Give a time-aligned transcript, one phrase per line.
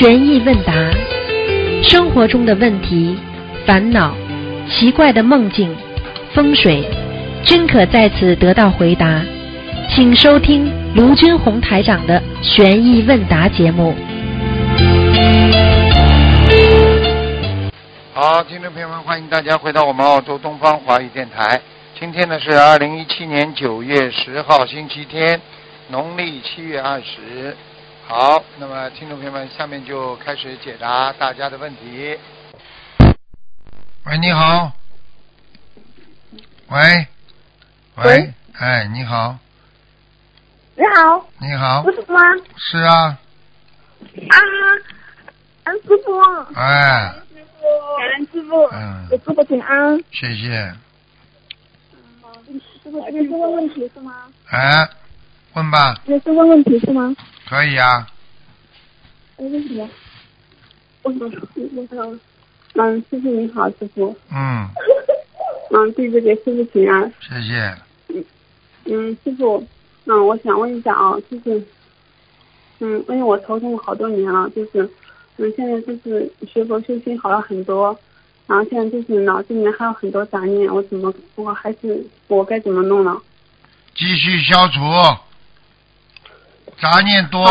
[0.00, 0.72] 悬疑问答，
[1.82, 3.18] 生活中的问题、
[3.66, 4.16] 烦恼、
[4.66, 5.76] 奇怪的梦境、
[6.32, 6.82] 风水，
[7.44, 9.20] 均可在此得到回答。
[9.90, 13.94] 请收听卢军红台长的悬疑问答节目。
[18.14, 21.60] 好，听众朋友们，欢迎大家回到我们澳洲东方华语电台。
[22.00, 25.38] 今天呢是二零一七年九月十号，星期天，
[25.90, 27.54] 农历七月二十。
[28.10, 32.18] 好，那么听众朋友们，下面就开始解答大家的问题。
[34.04, 34.72] 喂，你好。
[36.70, 37.06] 喂，
[37.98, 39.38] 喂喂，哎，你好，
[40.74, 42.20] 你好，你好师，傅吗？
[42.56, 43.16] 是啊，
[44.28, 44.36] 啊，
[45.62, 46.20] 安师傅，
[46.56, 47.14] 哎，
[47.96, 49.96] 感恩师傅，嗯给师傅请安。
[50.10, 50.74] 谢谢，
[52.82, 54.24] 师傅，你是问问题是吗？
[54.50, 54.88] 哎，
[55.52, 57.14] 问吧，你是问问题是吗？
[57.50, 58.06] 可以啊，
[59.38, 59.90] 哎，为什么？
[61.02, 61.28] 我想，
[61.74, 62.20] 我想，
[62.74, 64.68] 嗯，师傅你好，师傅，嗯，
[65.74, 67.12] 嗯，弟子给师傅请安。
[67.18, 67.76] 谢谢，
[68.84, 69.66] 嗯，师傅，
[70.04, 71.60] 嗯，我想问一下啊，就是，
[72.78, 74.88] 嗯，因为我头痛好多年了，就是，
[75.38, 77.98] 嗯，现在就是学佛修心好了很多，
[78.46, 83.20] 然后现在就是脑子里面还有很多杂念，我怎么，我还是我该怎么弄呢？
[83.96, 84.80] 继续消除，
[86.80, 87.46] 杂念多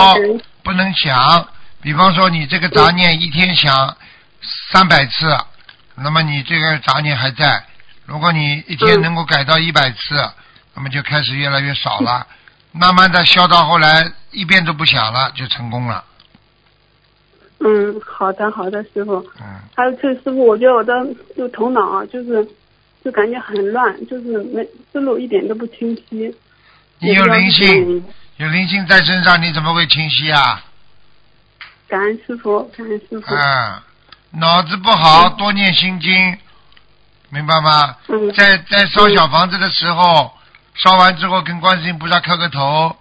[0.64, 1.48] 不能想。
[1.82, 3.96] 比方说，你这个杂念一天想
[4.70, 5.38] 三百次，
[5.96, 7.64] 那么你这个杂念还在。
[8.06, 9.98] 如果你一天嗯能够改到一百次，
[10.76, 12.28] 那么就开始越来越少了，
[12.74, 16.04] 慢慢的消到后来一遍都不想了，就成功了。
[17.60, 19.26] 嗯，好的好的，师傅。
[19.40, 20.94] 嗯，还有就是师傅，我觉得我的
[21.38, 22.46] 就头脑啊，就是
[23.06, 26.36] 就感觉很乱，就是没思路一点都不清晰。
[27.00, 28.06] 你有灵性，因。
[28.40, 30.64] 有灵性在身上，你怎么会清晰啊？
[31.90, 33.36] 感恩师傅，感恩师傅。
[33.36, 33.82] 嗯，
[34.40, 36.38] 脑子不好，多念心经，
[37.32, 37.98] 明白吗？
[38.08, 40.33] 嗯在在烧小房子的时候，
[40.76, 42.95] 烧完之后跟观世音菩萨磕个头，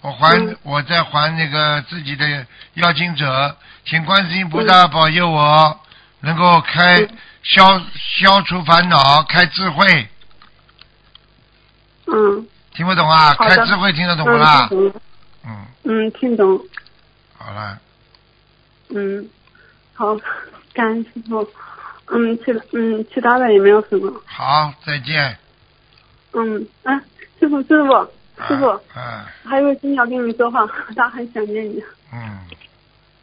[0.00, 2.44] 我还、嗯我在还那个自己的
[2.74, 5.80] 要经者，请观世音菩萨保佑我
[6.22, 7.80] 能够开、嗯消
[8.18, 10.08] 消除烦恼，开智慧，
[12.06, 12.48] 嗯。
[12.76, 13.34] 听不懂啊？
[13.34, 14.66] 开智慧听得懂不嗯，啦？
[14.68, 15.00] 听懂。
[15.46, 16.60] 嗯，嗯，听懂。
[17.38, 17.78] 好了，
[18.90, 19.26] 嗯，
[19.94, 20.14] 好，
[20.74, 21.48] 感恩师傅。
[22.08, 24.12] 嗯，其嗯其他的也没有什么。
[24.26, 25.36] 好，再见。
[26.34, 26.94] 嗯，啊，
[27.40, 27.92] 师傅师傅
[28.46, 31.82] 师傅，啊，还有心要跟你说话， 他很想念你。
[32.12, 32.38] 嗯，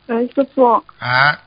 [0.07, 1.39] 喂，师傅，啊，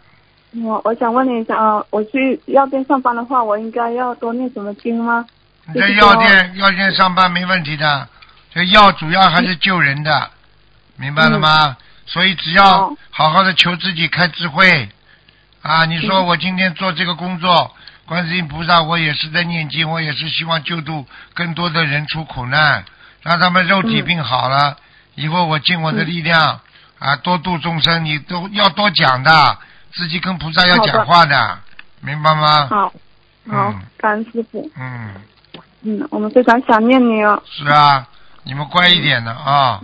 [0.65, 5.27] 我我想问你一下啊，我去药店上班的话，我应该要多念什么经吗？
[5.67, 8.09] 你在药店药店上班没问题的，
[8.53, 10.31] 这药主要还是救人的，
[10.97, 11.77] 明白了吗？
[12.07, 14.89] 所以只要好好好的求自己开智慧
[15.63, 15.85] 啊！
[15.87, 17.75] 你说我今天做这个工作，
[18.07, 21.05] 观世音菩萨，我也是在念经，我也是希望救度
[21.35, 22.85] 更多的人出苦难，
[23.23, 24.77] 让他们肉体病好了，
[25.17, 26.61] 以后我尽我的力量
[27.01, 29.59] 啊，多度众生，你都要多讲的，
[29.93, 31.59] 自己跟菩萨要讲话的，
[32.01, 32.69] 明白吗？
[32.69, 32.93] 好，好
[33.47, 34.71] 嗯，感恩师傅。
[34.77, 35.11] 嗯。
[35.87, 37.41] 嗯，我们非常想念你哦。
[37.47, 38.05] 是啊，
[38.43, 39.81] 你们乖一点的啊，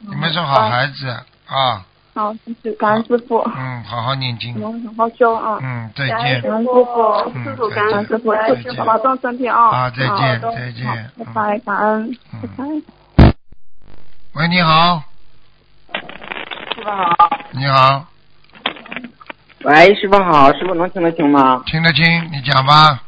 [0.00, 1.08] 你们是好孩子
[1.46, 1.82] 啊，
[2.14, 5.58] 好，谢谢感恩师傅，嗯，好好念经，我们好好修啊。
[5.62, 6.42] 嗯，再见。
[6.42, 7.02] 感恩见师傅，
[7.34, 7.84] 嗯师傅再见。
[7.86, 9.68] 感恩师傅，保重身体啊。
[9.70, 11.10] 啊再见再见。
[11.18, 12.40] 拜拜，感恩，嗯。
[12.42, 13.32] 拜拜。
[14.34, 15.02] 喂，你好，
[16.74, 18.04] 师傅好，你好，
[19.64, 21.62] 喂，师傅好，师傅能听得清吗？
[21.64, 23.00] 听得清，你讲吧，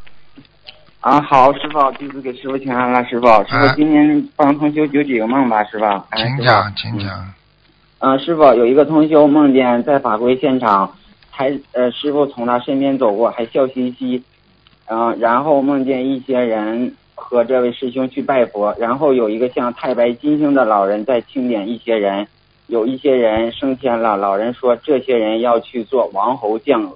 [1.00, 5.84] 啊，好，师傅，弟子给师傅请安了，师傅，师哎傅今天帮同修九几个梦吧，师傅
[6.16, 6.98] 请讲，请。
[6.98, 7.32] 讲，
[8.00, 10.92] 嗯、师傅有一个同修梦见在法会现场，
[11.30, 14.22] 还呃师傅从他身边走过，还笑嘻嘻，
[14.86, 22.26] 嗯、然后梦见一些人和这位师兄去拜佛，然后有一个像太白金星的老人在清点一些人，
[22.66, 26.92] 有一些人升天了，老人说这些人要去做王侯将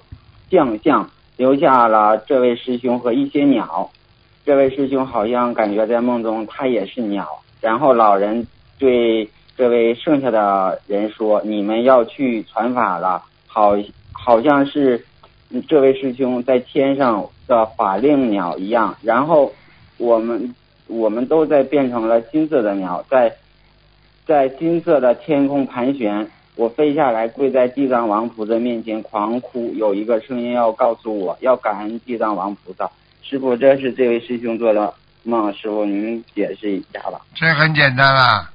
[0.49, 3.89] 将相，留下了这位师兄和一些鸟。
[4.45, 7.27] 这位师兄好像感觉在梦中他也是鸟，
[7.61, 8.45] 然后老人
[8.77, 13.73] 对这位剩下的人说：“你们要去传法了，好，
[14.11, 15.05] 好像是
[15.67, 19.53] 这位师兄在天上的法令鸟一样。”然后
[19.97, 20.53] 我们
[20.87, 23.35] 我们都在变成了金色的鸟，在
[24.25, 26.29] 在金色的天空盘旋。
[26.55, 29.73] 我飞下来，跪在地藏王菩萨面前狂哭。
[29.73, 32.91] 有一个声音要告诉我，要感恩地藏王菩萨。
[33.23, 34.93] 师傅，这是这位师兄做的
[35.23, 37.19] 梦，师傅您解释一下吧。
[37.33, 38.49] 这很简单啦，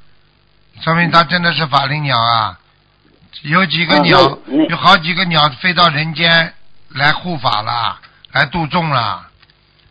[0.81, 2.59] 说明他真的是法灵鸟啊，
[3.43, 6.53] 有几个啊鸟，那那有好几个鸟飞到人间
[6.94, 7.99] 来护法了，
[8.32, 9.26] 来度众了。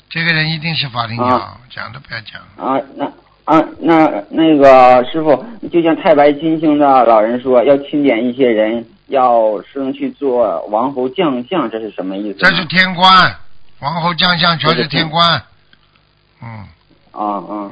[0.10, 2.40] 这个人一定是法灵鸟，啊讲都不要讲。
[2.56, 3.06] 啊，那
[3.44, 12.40] 啊，那那个师傅，就像太白金星的老人说，要钦点一些人要升去做王侯将相，这是什么意思？
[12.40, 13.36] 这是天官，
[13.80, 15.42] 王侯将相全是天官。
[16.42, 16.68] 嗯
[17.12, 17.72] 啊啊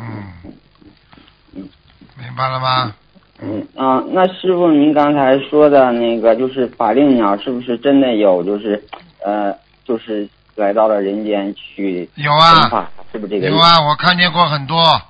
[1.54, 1.70] 嗯，
[2.18, 2.94] 明白了吗？
[3.42, 8.44] 嗯啊，那师傅您刚才说的那个就是法令鸟，是不是真的有？
[8.44, 8.84] 就是
[9.24, 9.54] 呃，
[9.84, 13.50] 就是来到了人间去有啊，是不是这个？
[13.50, 15.02] 有啊，我看见过很多，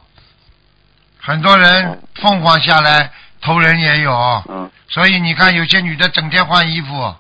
[1.19, 3.11] 很多人凤凰下来
[3.41, 4.11] 投人也有，
[4.49, 7.13] 嗯所以你看有些女的整天换衣服，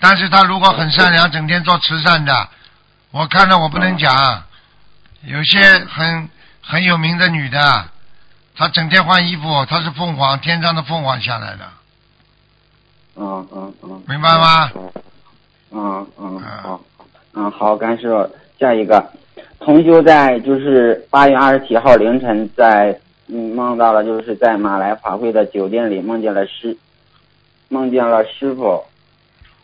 [0.00, 2.48] 但是她如果很善良，整天做慈善的，
[3.16, 4.42] 我看了我不能讲，
[5.24, 5.58] 有些
[5.88, 6.28] 很
[6.60, 7.86] 很有名的女的，
[8.54, 11.64] 她整天换衣服，她是凤凰天上的凤凰下来的，
[13.16, 14.70] 嗯嗯嗯，明白吗？
[15.70, 16.80] 嗯嗯好，
[17.32, 18.30] 嗯好，甘师傅，
[18.60, 19.10] 下一个，
[19.60, 26.76] 同修在就是八月二十七号凌晨在嗯梦到了就是在马来法会的酒店里梦见了师，
[27.70, 28.84] 梦见了师傅，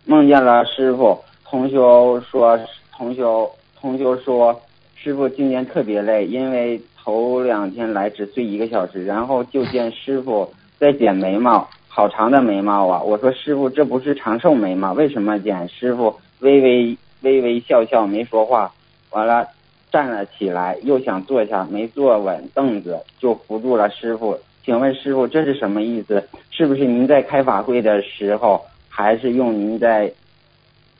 [0.07, 2.59] 梦见了师傅，同修说
[3.03, 3.51] 同修
[3.81, 4.63] 同修说
[4.95, 13.03] 师傅今年特别累，因为头两天来只睡一个小时，然后就见师傅在剪眉毛，好长的眉毛啊！
[13.03, 14.93] 我说师傅这不是长寿眉吗？
[14.93, 15.69] 为什么剪？
[15.69, 18.73] 师傅微微微微笑笑没说话，
[19.11, 19.49] 完了
[19.91, 24.39] 站了起来，又想坐下，没坐稳凳子，就扶住了师傅。
[24.65, 26.23] 请问师傅这是什么意思？
[26.53, 30.13] 是不是您在开法会的时候，还是用您在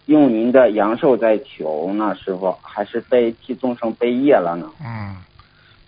[0.07, 2.15] 用您的阳寿在求呢？
[2.17, 4.67] 师傅还是被替众生背业了呢？
[4.85, 5.17] 嗯，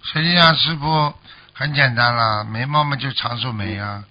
[0.03, 1.13] 实际上师傅
[1.53, 4.05] 很简单了，眉毛嘛就长寿眉啊，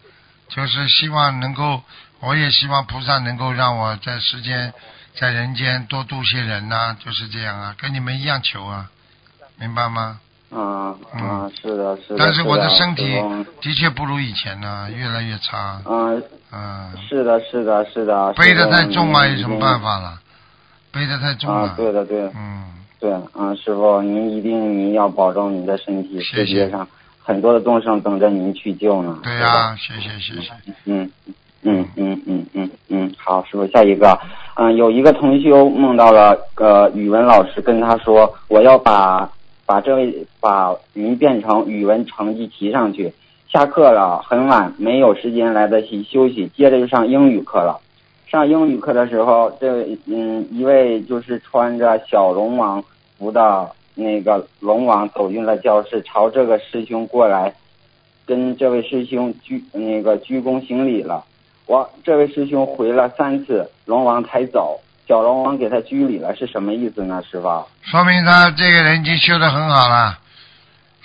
[0.50, 1.82] 就是希望能够，
[2.20, 4.74] 我也希望菩萨能够让我在世间，
[5.16, 8.90] 在人间多度些人呐、就是这样啊，跟你们一样求啊，
[9.58, 10.20] 明白吗？
[10.54, 12.16] 啊嗯啊，是的，是的。
[12.20, 13.04] 但是我的的身体
[13.62, 16.22] 的确不如以前呢，越来越差，嗯，
[16.52, 18.34] 嗯，是的，是的，是的。
[18.34, 19.82] 背的太重啊，有什么办？
[19.82, 20.20] 法了？
[20.92, 22.66] 背的太重啊了，，对的，对，嗯，
[23.00, 26.88] 对，啊，师傅，您一定您要保重您的身体，谢谢世界上
[27.24, 29.18] 很多的众生等着您去救呢。
[29.24, 30.52] 对呀、谢谢谢谢，
[30.86, 31.10] 嗯
[31.64, 34.20] 嗯嗯嗯嗯嗯，好，师傅，下一个，
[34.56, 39.28] 嗯，有一个同修梦到了呃语文老师跟他说，我要把
[39.66, 43.14] 把这位把您变成语文成绩提上去。
[43.50, 47.80] 下课了，很晚，没有时间来得及休息，接着就上英语课了。
[48.26, 52.84] 上英语课的时候，这嗯一位就是穿着小龙王
[53.20, 57.54] 服的那个龙王走进了教室，朝这个师兄过来，
[58.26, 61.24] 跟这位师兄鞠那个鞠躬行礼了。
[61.68, 64.80] 我这位师兄回了三次，龙王才走。
[65.08, 67.66] 小龙王给他拘礼了，是什么意思呢，师傅？
[67.82, 70.20] 说明他这个人已经修得很好了。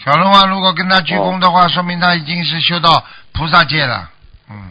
[0.05, 3.03] 小龙王如果跟他鞠躬的话，说明他已经是修到
[3.33, 4.09] 菩萨界了。
[4.49, 4.71] 嗯，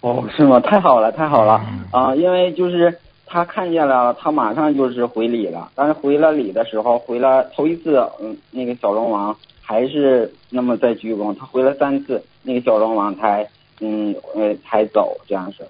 [0.00, 0.60] 哦，是吗？
[0.60, 5.68] 太好了，太好了嗯啊、因为就是他看见了，他马上就是回礼了。
[5.74, 11.36] 但是回了礼的时候，回了头一次，嗯，那个小龙王还是那么在鞠躬。
[11.36, 13.48] 他回了三次，那个小龙王才
[13.80, 15.66] 嗯呃才走，这样是，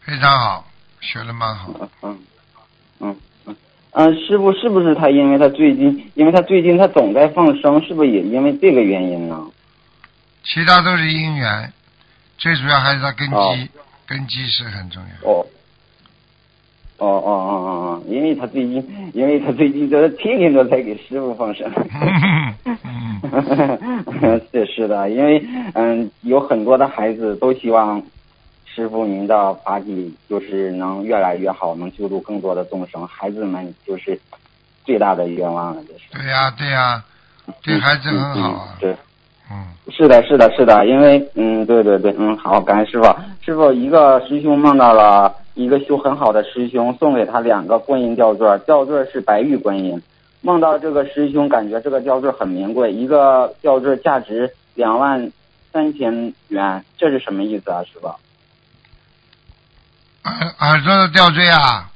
[0.00, 0.64] 非常好，
[1.04, 1.70] 学的蛮好。
[1.78, 2.18] 嗯嗯
[3.00, 3.56] 嗯嗯。
[3.92, 5.08] 嗯，师傅是不是他？
[5.08, 9.40] 因为他最近，因为他最近他总在放生，是不是也因为这个原因呢？
[10.42, 11.72] 其他都是因缘，
[12.36, 13.56] 最主要还是他根基，哦
[14.06, 15.30] 根基是很重要。
[15.30, 15.46] 哦，
[16.98, 21.70] 哦哦哦哦哦，因为他最近，因为他最近都天天都在给师傅放生。
[22.82, 28.02] 嗯， 是是的，因为嗯，有很多的孩子都希望
[28.74, 34.18] 师傅您的法体就是能越来越好，能救助更多的众生，孩子们就是
[34.84, 36.00] 最大的愿望了，这是。
[36.12, 37.04] 对呀、对呀、
[37.62, 38.76] 对孩子很好啊嗯。
[38.80, 38.96] 对。
[39.50, 43.06] 嗯，是的，是的，是的，因为嗯，对对对，嗯，好，感谢师傅。
[43.42, 50.02] 师傅，一个师兄梦到了一个修很好的师兄，送给他两个观音吊坠，吊坠是白玉观音。
[50.40, 55.30] 梦到这个师兄，感觉这个吊坠很名贵，一个吊坠价值两万
[55.70, 58.08] 三千元，这是什么意思啊，师傅？
[60.24, 61.90] 耳耳朵的吊坠啊，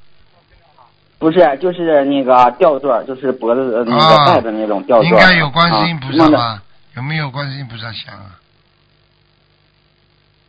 [1.19, 5.09] 不是，就是那个吊坠，就是脖子的那啊个戴的那种吊坠。
[5.09, 6.63] 应该有观世音菩萨吧？
[6.97, 8.39] 有没有观世音菩萨像啊？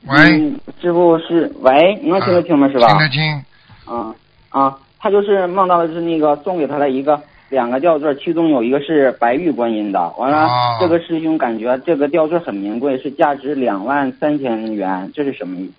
[0.08, 2.68] 喂，嗯，师傅是喂，能听得清吗？
[2.70, 2.88] 是吧？
[2.88, 3.44] 听得清。
[3.86, 4.16] 啊
[4.50, 10.10] 啊，他就是梦到的是那个送给他的一个两个吊坠，其中有一个是白玉观音的。
[10.18, 15.74] 完了，哦这个师兄感觉这个吊坠很名贵，是价值两万三千元，这是什么意思？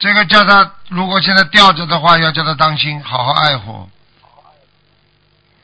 [0.00, 3.86] 这个叫他，如果现在吊着的话，要叫他当心，好好爱护。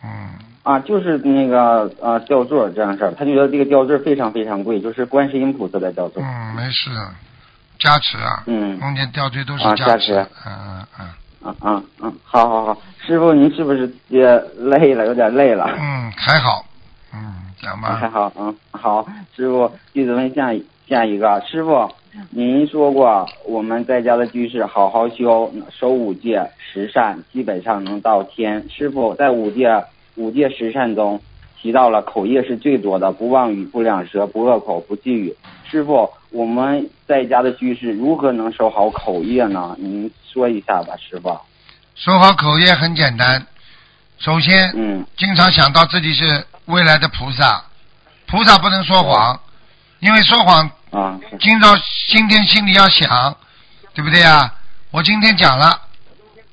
[0.05, 0.28] 嗯，
[0.62, 6.23] 啊，就是那个啊吊坠这样事儿，他觉得这个吊坠非常非常贵，就是观世音菩萨的吊坠。
[6.23, 6.90] 嗯，没事，
[7.78, 10.14] 加持啊，嗯梦见吊坠都是啊加持，
[10.45, 11.09] 嗯嗯嗯
[11.40, 12.12] 嗯啊啊啊！
[12.23, 14.26] 好好好，师傅您是不是也
[14.59, 15.07] 累了？
[15.07, 15.64] 有点累了。
[15.78, 16.64] 嗯，还好，
[17.14, 20.52] 嗯，讲吧还吧，好，嗯，好，师傅，弟子问下
[20.87, 21.90] 一个，师傅，
[22.31, 28.64] 您说过我们在家的居士好好修，守五戒十善，基本上能到天。
[28.71, 29.69] 师傅在五戒
[30.14, 31.21] 五戒十善中
[31.61, 35.35] 提到了口业是最多的，不妄语、不两舌、不恶口、不绮语。
[35.69, 39.75] 师傅，我们在家的居士如何能守好口业呢？
[39.81, 41.37] 您说一下吧，师傅。
[41.97, 43.45] 守好口业很简单，
[44.19, 47.64] 首先，嗯经常想到自己是未来的菩萨，
[48.26, 49.40] 菩萨不能说谎，
[50.07, 53.37] 因为说谎啊，今朝今天心里要想，
[53.93, 54.53] 对不对呀？
[54.93, 55.81] 我今天讲了，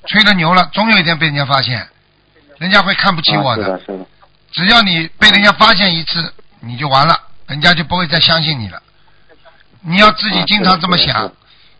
[0.06, 1.88] 吹了牛了，总有一天被人家发现，
[2.58, 4.04] 人家会看不起我啊、是的，是的，
[4.50, 8.82] 只要你被人家发现一次，你就完了，人家就不会再相信你了。
[9.82, 11.30] 你要自己经常这么想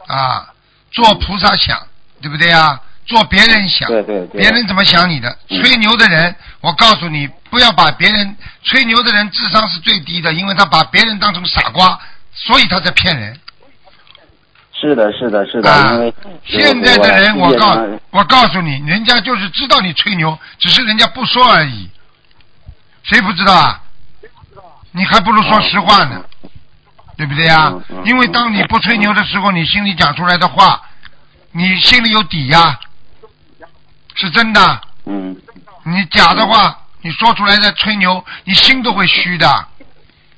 [0.07, 0.55] 啊，
[0.93, 1.77] 做菩萨想，
[2.23, 2.81] 对不对呀？
[3.07, 5.29] 做别人想，对对对别人怎么想你的？
[5.51, 11.99] 嗯吹牛的人，我告诉你，不要把别人吹牛的人智商是最低的，因为他把别人当成傻瓜，
[12.33, 13.39] 所以他在骗人。
[14.73, 17.79] 是的，是的，是的，啊因为现在的人，我告
[18.11, 21.89] 我告诉你，人家就是知道你吹牛，只是人家不说而已。
[23.05, 23.81] 谁不知道啊？
[24.93, 26.23] 你还不如说实话呢，
[27.17, 28.03] 对不对呀嗯嗯？
[28.05, 30.81] 因为当你不吹牛的时候，你心里讲出来的话，
[31.53, 32.79] 你心里有底呀，
[34.15, 34.81] 是真的。
[35.07, 35.37] 嗯
[35.85, 39.67] 你假的话，你说出来的吹牛，你心都会虚的。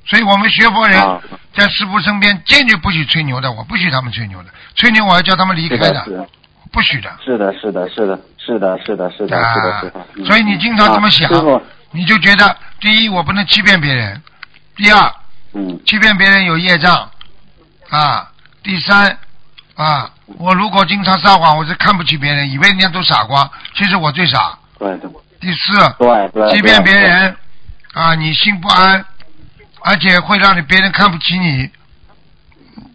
[0.05, 1.21] 所以我们学佛人啊
[1.53, 6.27] 在师傅身边坚决不许吹牛的，我不许他们吹牛的，吹牛我要叫他们离开的，
[6.71, 7.09] 不许的。
[7.23, 10.05] 是的，是的，是的，是的，是的，是的，是的，啊是的。
[10.15, 11.29] 嗯所以你经常这么想
[11.91, 14.21] 你就觉得第一我不能欺骗别人，
[14.75, 15.13] 第二
[15.53, 17.09] 嗯欺骗别人有业障
[17.89, 18.29] 啊，
[18.63, 19.17] 第三
[19.77, 24.57] 啊，我如果经常撒谎，我是看不起别人，以为人家都傻瓜，其实我最傻。
[24.79, 27.35] 对对第四，对对，欺骗别人
[27.93, 29.05] 啊，你心不安，
[29.81, 31.69] 而且会让你别人看不起你，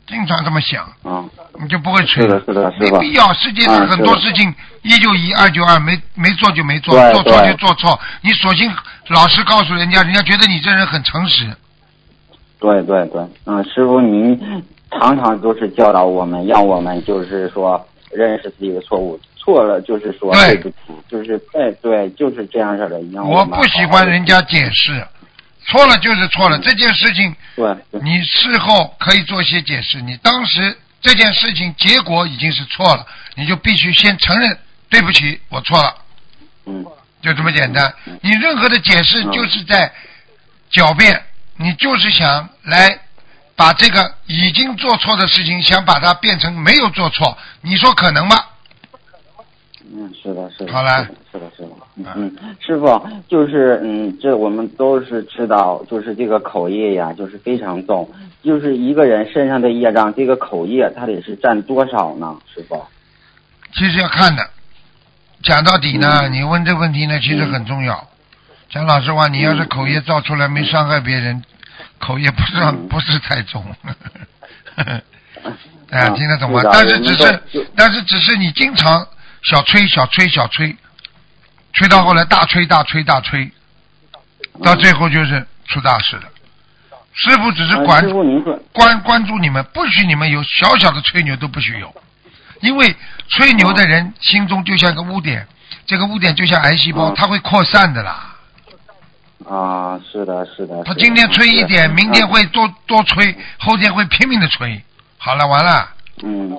[0.09, 1.25] 经常这么想，啊，
[1.61, 2.91] 你就不会吹是的，是的，是的。
[2.91, 7.99] 没必要，世界上嗯很多事情一就一，二就二，没没做就没做，做错就做错。
[8.23, 8.69] 你索性
[9.09, 11.57] 老实告诉人家，人家觉得你这人很诚实。
[12.59, 14.65] 对对对，嗯，师傅您
[14.99, 20.77] 常常都是教导我们，让我们就是说认识自己的错误，错了就是说对对不起，
[21.09, 23.01] 就是对对，就是这样式的。
[23.13, 25.07] 让我不喜欢人家解释，
[25.67, 26.59] 错了就是错了。
[26.59, 34.57] 这件事情对对你事后可以做一些解释，你当时这件事情结果已经是错了，你就必须先承认
[34.91, 35.95] 对不起，我错了，
[36.67, 36.85] 嗯
[37.23, 37.93] 就这么简单。
[38.21, 39.91] 你任何的解释嗯就是在
[40.73, 41.23] 狡辩，
[41.57, 42.99] 你就是想来
[43.63, 48.35] 把这个已经做错的事情，想把它变成没有做错，你说可能吗？
[49.95, 50.73] 嗯，是的，是的。
[50.73, 51.69] 好了是的，是的。
[52.17, 58.11] 嗯，师傅，就是嗯，这我们都是知道，就是这个口业呀，就是非常重，
[58.43, 62.37] 就是一个人身上的业障，这个口业它得是占多少呢？
[62.53, 62.85] 师傅？
[63.75, 64.45] 其实要看的。
[65.45, 68.09] 讲到底呢，嗯你问这问题呢，其实很重要。
[68.71, 71.45] 讲老实话，你要是口业造出来没伤害别人，
[72.03, 73.65] 口业不算嗯 不是太重。
[75.91, 79.07] 哎，啊听得懂吗但是只是，但是只是你经常
[79.43, 80.77] 小吹小吹小吹，
[81.73, 83.51] 吹到后来大吹大吹大吹，
[84.63, 86.23] 到最后就是出大事了。
[87.15, 88.03] 师傅只是呃管
[88.73, 91.95] 关关注你们，不许你们有小小的吹牛都不许有，
[92.61, 92.97] 因为
[93.29, 95.47] 吹牛的人心中就像个污点，
[95.87, 98.32] 这个污点就像癌细胞，嗯它会扩散的啦。
[99.49, 100.83] 啊，是的，是的。
[100.85, 104.81] 他今天吹一点，明天啊会多多吹，后天会拼命的吹。
[105.19, 105.89] 好了，完了，
[106.23, 106.57] 嗯，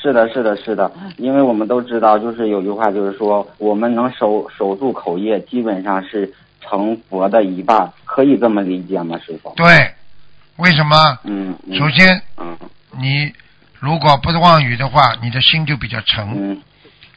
[0.00, 9.52] 是的，是的，是的，因为我们都知道，就是有句话就是说，我们能守守住口业，基本上是成佛的一半，可以这么理解吗，师傅？
[9.56, 9.94] 对，
[10.56, 11.18] 为什么？
[11.24, 12.56] 嗯，嗯首先，嗯
[12.98, 13.32] 你
[13.78, 16.34] 如果不妄语的话，你的心就比较诚。
[16.36, 16.60] 嗯，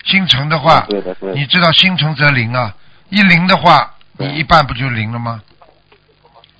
[0.06, 2.76] 心诚的话，对的，对的你知道心诚则灵啊，
[3.10, 5.42] 一灵的话，对你一半不就灵了吗？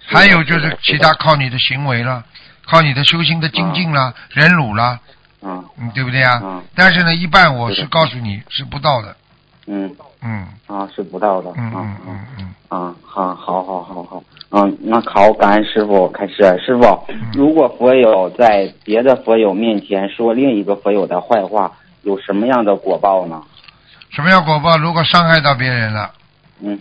[0.10, 2.24] 还有就是其他靠你的行为了，
[2.66, 5.00] 靠你的修心的精进啦、忍辱啦，
[5.42, 5.64] 嗯。
[5.78, 6.40] 嗯，对不对啊？
[6.44, 6.64] 嗯。
[6.76, 9.16] 但是呢，一半我是告诉你是不到的，
[9.66, 9.94] 嗯。
[10.22, 10.48] 嗯。
[10.68, 11.52] 啊是不到的。
[11.58, 14.24] 嗯啊嗯嗯嗯，啊好好好好好。
[14.52, 16.36] 嗯那好感恩师傅开始
[16.66, 17.32] 师傅嗯。
[17.34, 21.74] 如果佛友在别的佛友面前说另一个佛友的坏话，
[22.04, 23.42] 有什么样的果报呢？
[24.10, 24.78] 什么样果报？
[24.78, 26.12] 如果伤害到别人了，
[26.62, 26.80] 嗯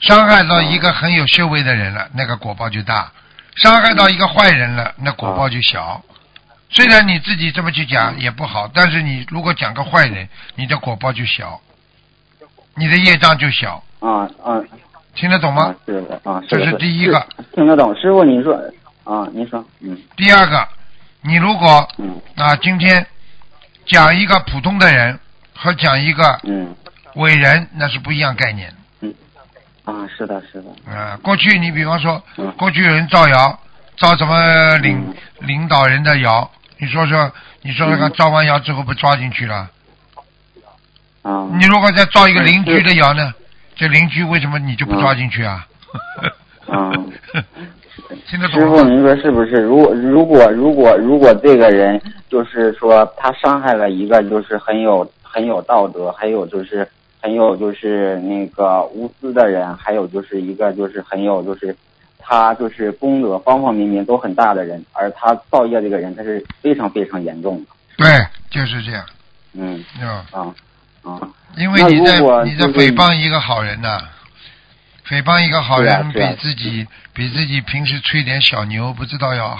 [0.00, 3.10] 伤害到一个很有修为的人了，那个果报就大；
[3.56, 6.02] 伤害到一个坏人了，那果报就小。
[6.68, 11.60] 虽然你自己这么去讲也不好，但是你如果讲个坏人，你的果报就小，
[12.74, 14.60] 你的业障就小，啊啊。
[15.14, 15.62] 听得懂吗？
[15.62, 15.74] 啊？
[15.86, 17.26] 是的啊这是第一个。
[17.54, 17.94] 听得懂。
[17.98, 18.54] 师傅您说
[19.04, 19.96] 啊您说嗯。
[20.14, 20.68] 第二个，
[21.22, 22.20] 你如果嗯。
[22.36, 23.06] 啊今天
[23.86, 25.18] 讲一个普通的人
[25.54, 26.74] 和讲一个嗯。
[27.14, 28.70] 伟人，那是不一样概念。
[29.86, 33.58] 啊是的是的啊，过去你比方说嗯，过去有人造谣，
[33.96, 35.14] 造什么领嗯
[35.46, 37.30] 领导人的谣，你说说，
[37.62, 39.70] 你说说看，嗯造完谣之后不抓进去了？
[41.22, 43.32] 啊你如果再造一个邻居的谣呢？
[43.74, 45.66] 这邻居为什么你就不抓进去啊？
[46.68, 47.12] 嗯
[48.28, 49.56] 听得懂师傅，您说是不是？
[49.62, 56.88] 如果如果如果如果这个人就是说他伤害了一个就是很有很有道德，还有就是
[57.26, 61.76] 很有就是那个无私的人，还有就是一个就是很有就是
[62.20, 67.66] 他就是功德方方面面都很大的人，而他造业这个人他是非常非常严重的。
[67.96, 68.06] 对，
[68.48, 69.04] 就是这样。
[69.54, 70.54] 嗯嗯，啊
[71.02, 71.20] 啊
[71.56, 73.98] 因为你在你在诽谤一个好人呐、
[75.08, 79.56] 诽谤一个好人比是啊啊自己比自己平时吹点小牛，不知道要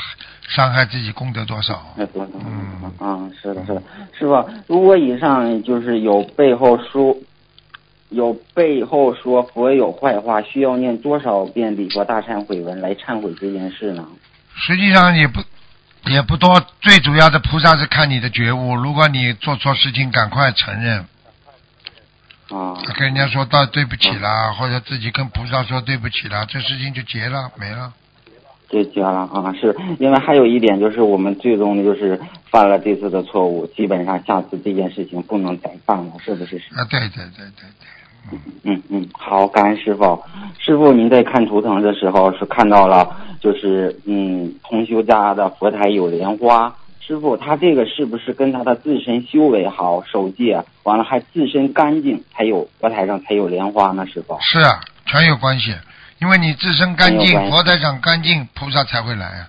[0.46, 1.84] 伤害自己功德多少。
[1.96, 3.82] 嗯啊，是的，是的，
[4.16, 7.16] 师傅，如果以上就是有背后说，
[8.10, 14.06] 有背后说佛有坏话，需要念多少遍礼佛大忏悔文来忏悔这件事呢？
[14.54, 15.40] 实际上也不
[16.08, 18.76] 也不多，最主要的菩萨是看你的觉悟。
[18.76, 21.04] 如果你做错事情，赶快承认，
[22.48, 27.92] 啊跟人家说到对不起啦，或者自己跟菩萨说对不起啦，这事情就结了，没了。
[28.68, 32.18] 就结了啊，是因为还有一点就是我们最终就是
[32.56, 36.56] 犯了这次的错误，基本上下次这件事情不能再犯了，是不是？
[36.74, 37.68] 啊，对对对对
[38.30, 40.18] 对，嗯嗯，好，感恩师傅。
[40.58, 46.74] 师傅，您在看图腾的时候是看到了，就是嗯，同修家的佛台有莲花。
[46.98, 54.06] 师傅，他这个是不是跟他的自身修为好、守戒，完了还自身干净，才有佛台上才有莲花呢？
[54.06, 54.38] 师傅。
[54.40, 55.74] 是啊，全有关系。
[56.22, 59.46] 因为你自身干净，佛台上干净，菩萨才会来啊。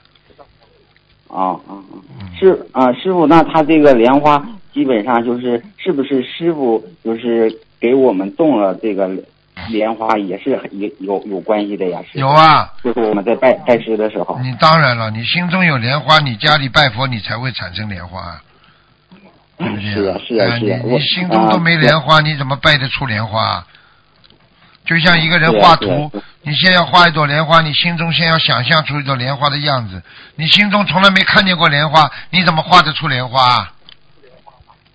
[1.29, 1.95] 啊啊啊！
[2.19, 9.09] 嗯，是啊，师傅，那他这个莲花基本上就是是不是师傅就是给我们种了这个
[9.69, 11.99] 莲花，也是有有有关系的呀？
[12.13, 12.69] 有，啊。
[12.83, 14.37] 就是我们在拜拜师的时候。
[14.41, 18.41] 你当然了，你心中有莲花，你家里拜佛，你才会产生莲花啊。
[19.57, 23.67] 对不对是啊是啊哎是啊我你你心中都没啊莲花，你怎么拜得出莲花啊？
[24.87, 26.09] 就像一个人画图
[26.43, 30.01] 你先要画一朵莲花，你心中先要想象出一朵莲花的样子。
[30.35, 33.73] 你心中从来没看见过莲花，你怎么画得出莲花啊？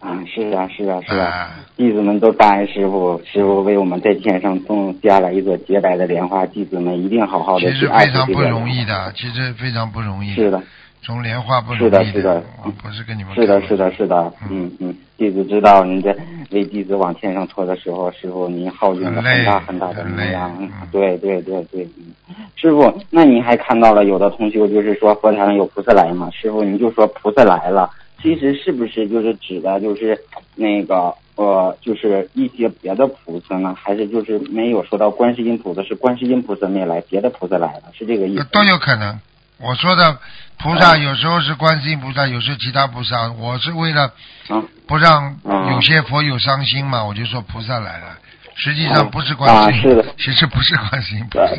[0.00, 8.40] 啊，是啊，是啊，是啊，啊弟子们都答应师傅，师傅为我们在天上种下了一朵洁白的莲花，弟子们一定好好的去爱护实非常不。
[8.40, 10.34] 容易的，其实非常不容易。
[10.34, 10.60] 是的，
[11.02, 16.16] 种莲花不是的是的我不是跟你们是的，是的，是的，嗯嗯，弟子知道您在
[16.52, 20.56] 为弟子往天上托的时候，师傅您耗尽了很大很大的能量
[20.92, 21.82] 对对对对，
[22.28, 26.30] 嗯，师傅，那您还看到了有的同修就是说佛台上有菩萨来嘛？
[26.30, 27.90] 师傅您就说菩萨来了，
[28.22, 30.16] 其实是不是就是指的就是
[30.54, 33.74] 那个呃，就是一些别的菩萨呢？
[33.76, 38.46] 还是就是没有说到观世音菩萨是观世音菩萨没来，别的菩萨来了，是这个意思？
[38.52, 39.18] 都有可能。
[39.62, 40.18] 我说的
[40.58, 43.30] 菩萨有时候是观世音菩萨，有时候其他菩萨。
[43.32, 44.12] 我是为了
[44.48, 48.18] 啊不让啊有些佛友伤心嘛，我就说菩萨来了。
[48.54, 50.04] 实际上不是观世音，啊是的。
[50.18, 51.54] 其实不是观世音菩萨。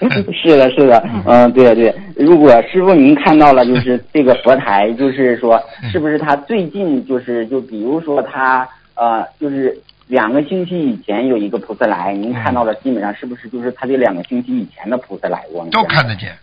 [0.32, 1.94] 是的，是的，嗯，对对。
[2.16, 9.76] 如果师傅您看到了，就是这个佛台，就是说，是不是他最近就是就比如说他呃，就是
[10.08, 15.62] 两个星期以前有一个菩萨来，您看到了，基本上是不是就是他这两个星期以前的菩萨来过？
[15.64, 15.70] 呢？
[15.70, 16.36] 都看得见，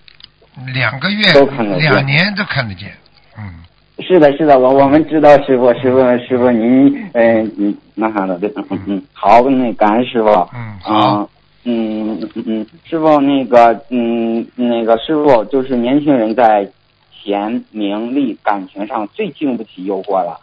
[0.73, 2.91] 两个月都看得、见两年都看得见。
[3.37, 3.63] 嗯，
[3.99, 10.29] 是的，是的，我我们知道师傅，师傅，师傅，您，嗯、嗯，那啥的，对，嗯嗯嗯，好，那感恩师傅。
[10.29, 11.29] 嗯好
[11.65, 16.67] 嗯嗯嗯嗯，师傅，那个，嗯，那个师傅，就是年轻人在
[17.11, 20.39] 钱、名利、感情上最经不起诱惑了。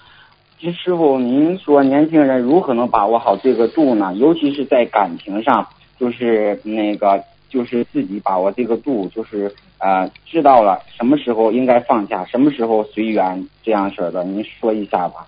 [0.61, 4.12] 其实师傅，您说年轻人如何能把握好这个度呢？
[4.14, 5.66] 尤其是在感情上，
[5.98, 15.26] 就是那个，就是自己把握这个度，就是呃，知道了什么时候应该放下，什么时候随缘这样式的，您说一下吧。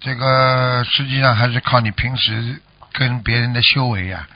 [0.00, 2.60] 这个实际上还是靠你平时
[2.92, 4.28] 跟别人的修为呀、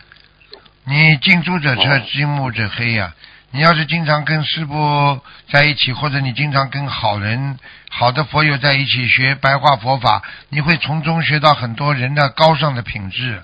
[0.84, 3.14] 你近朱者赤，哦近墨者黑呀、
[3.50, 7.58] 你要是经常跟师傅在一起，或者你经常跟好人、
[7.90, 13.42] 好的佛友在一起学白话佛法，你会从中学到很多人的高尚的品质。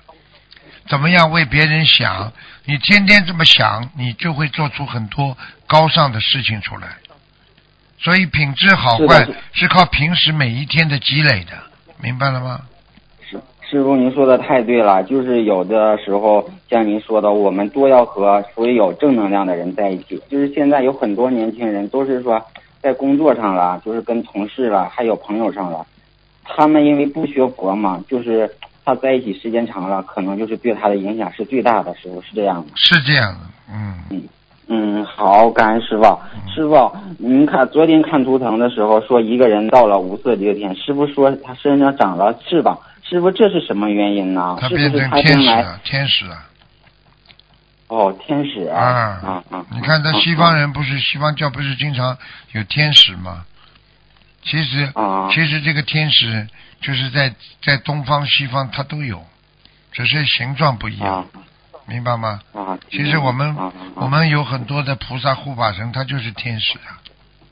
[0.89, 2.33] 怎么样为别人想？
[2.65, 6.87] 你天天这么想，你就会做出很多高尚的事情出来。
[7.99, 11.51] 所以品质好坏是靠平时每一天的积累的，
[12.01, 12.61] 明白了吗？
[13.29, 13.37] 师
[13.69, 20.21] 师傅，您说的太对了，就是有的时候像您说的，我们多要和所有有正能量的人在一起。
[20.29, 22.41] 就是现在有很多年轻人都是说，
[22.81, 25.85] 在工作上了，就是跟同事了，还有朋友上了，
[26.43, 28.49] 他们因为不学佛嘛，就是
[28.85, 32.71] 他在一起时间长了，可能就是对他的影响是最大的时候，是这样的。
[32.75, 33.39] 是这样的，
[33.71, 34.23] 嗯，
[34.67, 36.03] 嗯，好，感恩师傅。
[36.53, 44.57] 师傅，您看昨天看图腾的时候说一个人到了无色界天，师傅说他身上长了翅膀，师傅这是什么原因呢？
[44.59, 46.37] 他变成天使了，天使了。
[47.87, 49.65] 哦天使啊啊啊啊！
[49.71, 52.17] 你看，在啊西方人不是西方教不是经常
[52.53, 53.43] 有天使吗？
[54.41, 56.47] 其实，啊其实这个天使
[56.83, 59.23] 就是在在东方、西方它都有，
[59.91, 61.25] 只是形状不一样，啊
[61.85, 62.39] 明白吗？
[62.53, 62.79] 啊！
[62.89, 63.53] 其实我们、
[63.95, 66.95] 我们有很多的菩萨护法神，他就是天使啊。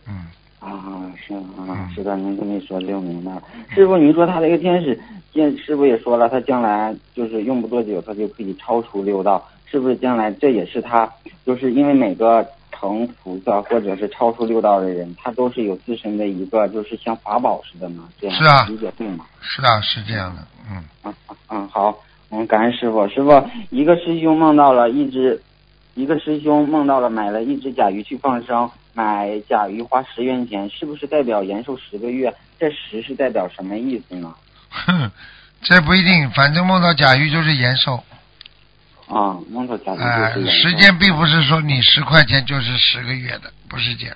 [0.08, 0.28] 嗯，
[0.60, 3.44] 啊是啊嗯是的，您这么一说就明白了。
[3.76, 4.98] 师傅，您说他这个天使，
[5.34, 9.98] 见师傅也说了，他将来就是用不多久，他就可以超出六道，是不是？
[9.98, 11.10] 将来这也是他，
[11.46, 12.48] 就是因为每个
[12.82, 18.10] 成菩萨或者是超出六道的人，他都是有自身的一个，就是像法宝似的嘛。
[18.20, 19.24] 这样是啊理解对吗？
[19.40, 20.48] 是啊，是这样的。
[20.68, 21.14] 嗯，嗯
[21.50, 21.96] 嗯，好，
[22.32, 23.08] 嗯，感恩师傅。
[23.08, 25.40] 师傅，一个师兄梦到了一只，
[25.94, 32.34] 一个师兄梦到了买了一只甲鱼去放生，买甲鱼花十元钱，是不是代表延寿十个月？
[32.60, 34.34] 这十是代表什么意思呢？
[34.70, 35.12] 哼，
[35.62, 38.04] 这不一定，反正梦到甲鱼就是延寿。
[39.12, 44.16] 啊，梦到甲鱼哎、就是延寿时间并不是说你十块钱就是十个月的，不是这样。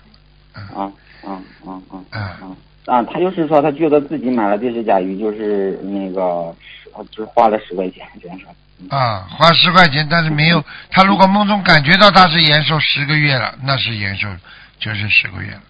[0.53, 0.91] 啊啊
[1.25, 1.31] 啊
[1.67, 2.55] 啊嗯啊
[2.85, 3.03] 啊！
[3.03, 8.47] 他就是说，他觉得自己买了这只甲鱼，就是那个十，就花了十块钱，这样说。
[8.95, 14.27] 啊，花十块钱，但是没有他如果梦中感觉到他是延寿十个月了，那是延寿
[14.79, 15.61] 就是十个月了。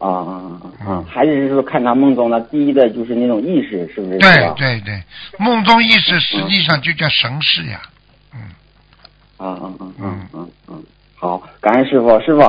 [0.00, 1.04] 啊啊啊啊！
[1.06, 4.18] 还是说看他梦中的第一的就是那种意识，是不是？
[4.18, 5.02] 对对对，
[5.38, 7.82] 梦中意识实际上就叫神识呀。
[8.34, 8.40] 嗯，
[9.36, 10.82] 啊啊啊嗯嗯嗯，
[11.14, 12.18] 好，感恩师傅。
[12.20, 12.40] 师傅，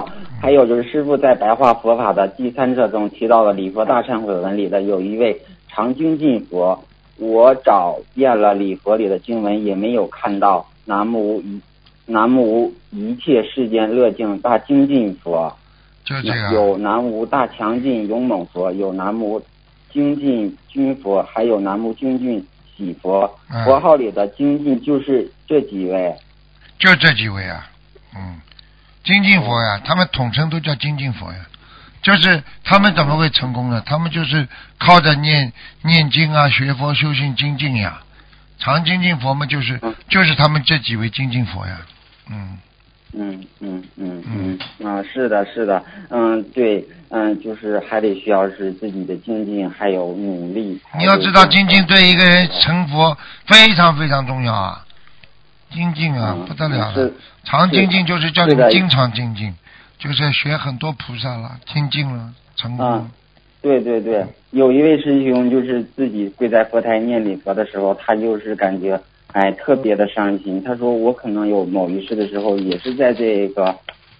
[0.41, 5.37] 还有就是师傅在白话佛法的第三册中提到了礼佛大忏悔文里的有一位
[5.67, 6.81] 常精进佛，
[7.17, 11.61] 我找遍了礼佛里的经文，也没有看到南无无一
[12.05, 15.53] 南无无一切世间乐境大精进佛，
[16.11, 16.51] 就这个。
[16.53, 19.41] 有南无大强劲勇猛佛，有南无
[19.91, 22.45] 精进军佛，还有南无精进
[22.75, 23.39] 喜佛。
[23.49, 26.15] 嗯佛号里的精进就是这几位。
[26.79, 27.69] 就这几位啊，
[28.15, 28.41] 嗯，
[29.03, 31.37] 精进佛呀，他们统称都叫精进佛呀。
[32.01, 33.83] 就是他们怎么会成功呢？
[33.85, 34.47] 他们就是
[34.79, 38.01] 靠着念念经啊、学佛、修行精进呀。
[38.57, 41.77] 常精进佛嘛，就是嗯就是他们这几位精进佛呀。
[42.29, 42.57] 嗯，
[43.13, 50.79] 嗯嗯嗯嗯啊，是的，是的，嗯，对，嗯，就是还得需要是自己的精进，还有努力。
[50.97, 54.85] 你要知道，精进对一个人成佛非常非常重要啊。
[55.71, 57.13] 精进啊，嗯不得了了是。
[57.43, 59.53] 常精进就是叫你经常精进，
[59.97, 63.07] 就是学很多菩萨了，精进了，成功了啊。
[63.61, 68.99] 对对对，有一位师兄就是自己跪在佛台念礼佛的时候，他就是感觉
[69.33, 70.61] 哎特别的伤心。
[70.63, 73.75] 他说我可能有某一世的时候也是在这个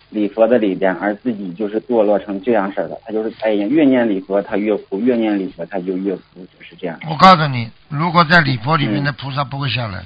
[0.10, 3.00] 礼佛的里边，而自己就是堕落成这样式的。
[3.06, 7.00] 他就是哎呀，越念礼佛他越哭，越念礼佛他就越哭，就是这样。
[7.10, 10.06] 我告诉你，如果在礼佛里面的菩萨不会下来的，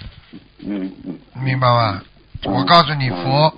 [0.67, 2.01] 嗯嗯明白吗？
[2.01, 3.51] 嗯我告诉你，佛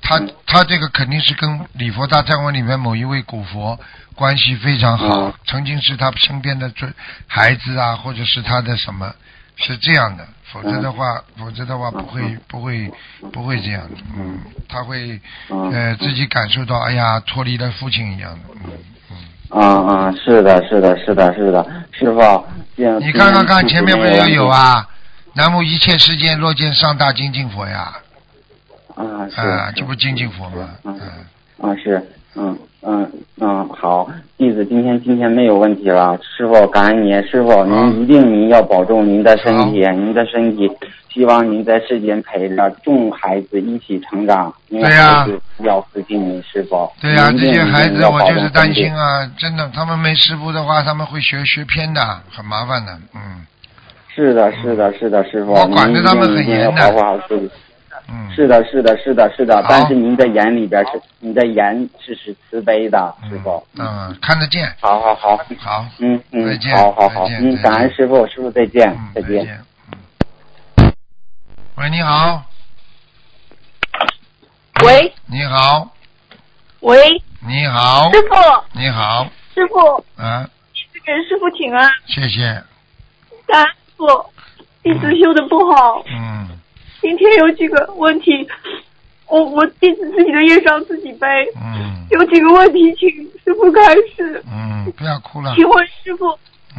[0.00, 3.78] 他嗯他这个肯定是跟礼佛大忏文里面某一位古佛
[4.14, 6.90] 关系非常好嗯，曾经是他身边的尊
[7.26, 9.14] 孩子啊，或者是他的什么，
[9.56, 10.26] 是这样的。
[10.52, 12.92] 否则的话，否则的话不会嗯不会
[13.32, 13.96] 不会这样的。
[14.16, 14.38] 嗯，
[14.68, 18.40] 他会嗯呃自己感受到，哎呀，脱离了父亲一样的。
[18.64, 18.70] 嗯
[19.10, 19.16] 嗯。
[19.54, 22.44] 嗯嗯，是的，是的，是的，是的，师傅，
[22.76, 24.48] 你看看看，前面不是有有？
[24.48, 24.88] 啊？
[25.34, 27.92] 南无一切世间若见上大精进佛呀，
[28.94, 30.68] 啊，是啊，这不精进佛吗？
[31.62, 40.70] 啊是，嗯嗯嗯，好，弟子今天今天没有问题了，师傅感恩您，师傅您一定您要保重您的身体，您的身体，
[41.12, 45.20] 希望您在世间陪着众孩子一起成长，因为对呀。
[45.20, 46.90] 孩子要私信您，师傅。
[47.00, 53.46] 对呀、这些孩子我就是担心啊，真的，他们没师傅的话，他们会学学偏的，很麻烦的，嗯。
[54.14, 56.82] 是的，是的，是的，师傅，我管着他们很严的。
[56.82, 57.50] 保护好自己。
[58.12, 58.30] 嗯。
[58.34, 63.66] 是的，是的，是的，是的，但是您的眼里边是你的眼是是慈悲的，师傅。
[63.78, 69.60] 嗯，看得见，好好好，好，嗯嗯再，见好好好，嗯，感恩师傅，师傅再见嗯，，再见。
[71.76, 72.42] 喂，你好，
[74.84, 75.90] 喂你好，
[76.80, 76.98] 喂，
[77.40, 78.34] 你好，师傅，
[78.78, 80.48] 你好，师傅，啊，
[81.04, 82.62] 给师傅请安，谢谢，
[83.46, 84.06] 感恩师傅，
[84.82, 86.48] 弟子修的不好，嗯，
[87.02, 88.30] 今天有几个问题，
[89.26, 91.26] 我我弟子自己的业障自己背，
[91.60, 93.08] 嗯，有几个问题请
[93.44, 93.82] 师傅开
[94.14, 94.40] 始。
[94.46, 96.26] 嗯，不要哭了，请问师傅，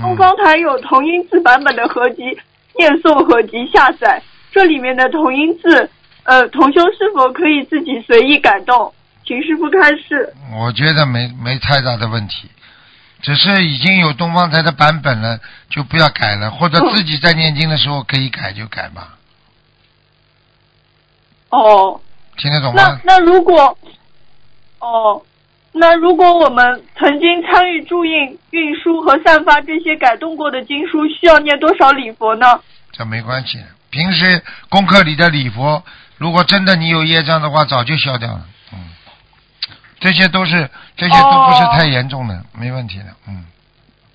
[0.01, 2.23] 东嗯，方台有同音字版本的合集
[2.79, 5.89] 念诵合集下载，这里面的同音字，
[6.23, 8.93] 呃，同修是否可以自己随意改动？
[9.25, 10.33] 请师傅开示。
[10.57, 12.49] 我觉得没没太大的问题，
[13.21, 19.17] 只是已经有东方台的版本了，就不要改了，或者自己在念经的时候可以改就改吧，
[21.53, 22.01] 哦，
[22.37, 22.99] 听得懂吗？
[23.03, 23.77] 那那如果，
[24.79, 25.21] 哦，
[25.71, 32.59] 那如果我们曾经参与注印、运输和散发这些改动过的经书，需要念多少礼佛呢？
[32.91, 33.59] 这没关系。
[33.91, 35.83] 平时功课里的礼佛，
[36.17, 38.41] 如果真的你有业障的话，早就消掉了。
[38.73, 38.89] 嗯，
[39.99, 43.05] 这些都是这些都不是太严重的，没问题的。
[43.27, 43.45] 嗯，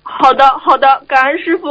[0.03, 1.69] 好的，好的，感恩师傅。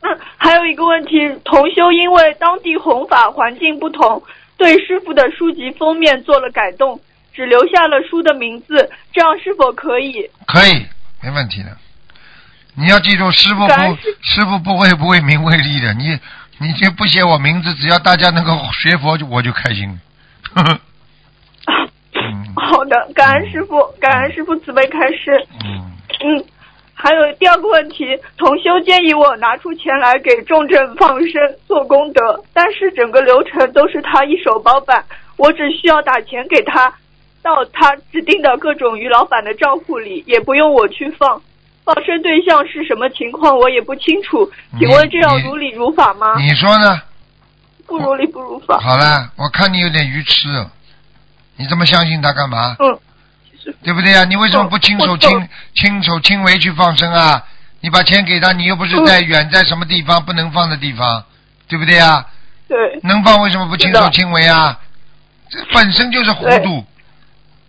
[0.00, 4.22] 嗯，还有一个问题，同修因为当地弘法环境不同，
[4.58, 7.00] 对师傅的书籍封面做了改动，
[7.32, 10.28] 只留下了书的名字，这样是否可以？
[10.46, 10.84] 可以，
[11.22, 11.74] 没问题的。
[12.74, 15.94] 你要记住，师傅不师师傅不会不为名为利的。
[15.94, 16.18] 你
[16.58, 19.98] 你就不写我名字，只要大家能够学佛，就我就开心。
[20.54, 20.80] 呵呵
[22.14, 25.46] 嗯好的，感恩师傅，感恩师傅慈悲开示。
[25.64, 26.44] 嗯，嗯，
[27.00, 28.04] 还有第二个问题，
[28.36, 35.04] 同修建议我拿出钱来给重症放生做功德，但是整个流程都是他一手包办，
[35.36, 36.92] 我只需要打钱给他，
[37.40, 41.40] 到他指定的各种于老板的账户里，也不用我去放。
[41.84, 46.34] 放生对象是什么情况我也不清楚，请问这样如理如法吗？
[46.36, 47.00] 你说呢？
[47.86, 48.78] 不如理不如法。
[48.80, 50.48] 好了，我看你有点愚痴，
[51.56, 52.76] 你这么相信他干嘛？
[52.80, 52.98] 嗯，
[53.82, 57.44] 对不对呀、你为什么不亲手亲亲手亲为去放生啊？
[57.80, 61.24] 你把钱给他，你又不是在远在什么地方不能放的地方，
[61.68, 62.26] 对不对呀、
[62.66, 64.78] 对，能放为什么不亲手亲为啊？
[65.48, 66.84] 这本身就是糊涂，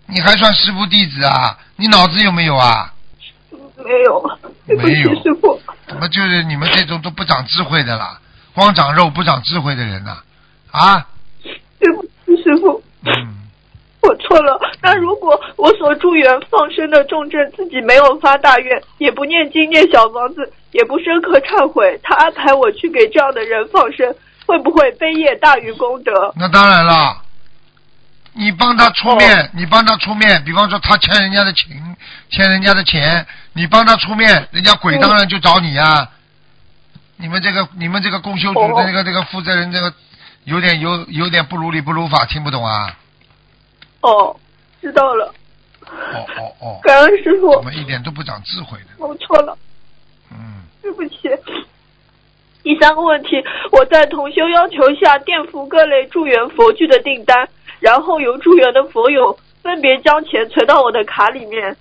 [0.07, 1.57] 你还算师傅弟子啊？
[1.75, 2.91] 你脑子有没有啊？
[3.77, 5.61] 没有，没有师傅。
[5.87, 8.19] 怎么就是你们这种都不长智慧的啦？
[8.53, 10.17] 光长肉不长智慧的人呐、
[10.71, 11.07] 啊？
[11.79, 12.83] 对不起师傅。
[13.05, 13.28] 嗯，
[14.09, 14.59] 我错了。
[14.81, 24.15] 那如果我所助缘放生的重症自己没有发大愿，也不念经念小房子，也不深刻忏悔，他安排我去给这样的人放生，
[24.47, 26.33] 会不会悲业大于功德？
[26.35, 27.21] 那当然了，
[28.33, 31.69] 你帮他出面，你帮他出面，比方说他欠人家的情，
[32.31, 36.09] 欠人家的钱，你帮他出面，人家鬼当然就找你呀、
[37.17, 39.93] 你们这个你们这个公修组的这个这个负责人，这个
[40.45, 42.95] 有点有有点不如理不如法，听不懂啊？
[44.01, 44.35] 哦，
[44.81, 45.33] 知道了，
[45.85, 49.05] 哦哦哦， 感恩师傅怎，么一点都不长智慧的？
[49.05, 49.57] 我错了，
[50.31, 51.29] 嗯，对不起。
[52.61, 57.47] 第三个问题，我在同修要求下垫付各类助缘佛具的订单，
[57.79, 61.75] 然后由助缘的佛友分别将钱存到我的卡里面，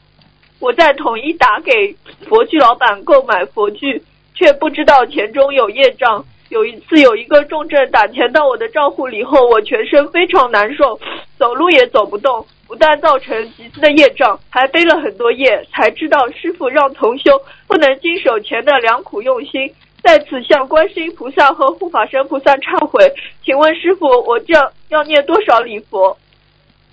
[0.61, 1.95] 我再统一打给
[2.29, 4.03] 佛具老板购买佛具，
[4.35, 6.25] 却不知道钱中有业障。
[6.49, 10.99] 有一次有一个重症打钱到我的账户里后，我全身非常难受，
[11.39, 17.31] 走路也走不动，不但造成极次的业障，还背了很多业，才知道师傅让同修
[17.67, 19.75] 不能经手钱的良苦用心。
[20.03, 23.13] 在此向观世音菩萨和护法神菩萨忏悔。
[23.45, 24.55] 请问师傅，我这
[24.89, 26.17] 要念多少礼佛？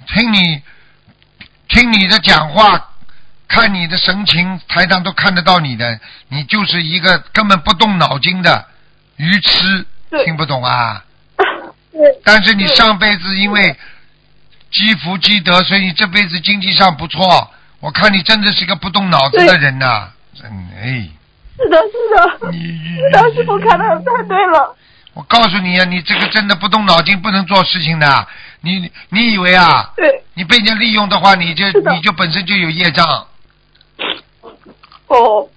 [0.08, 0.62] 听你
[1.70, 2.90] 听你的讲话，
[3.48, 8.66] 看你的神情，台上都看得到你的，你就是一个根本不动脑筋的
[9.18, 9.86] 愚痴，
[10.26, 11.04] 听不懂啊？
[12.24, 13.76] 但是你上辈子因为
[14.72, 17.52] 积福积德，所以你这辈子经济上不错。
[17.80, 21.08] 我看你真的是个不动脑子的人呐、真哎，
[21.58, 22.60] 是的，是的，你
[22.96, 24.76] 是的，师傅 看的太对了。
[25.14, 28.28] 我告诉你啊，你这个真的不动脑筋，不能做事情的。
[28.62, 29.92] 你你以为啊？
[29.96, 33.06] 对，你被人家利用的话，你就你就本身就有业障。
[35.08, 35.48] 哦，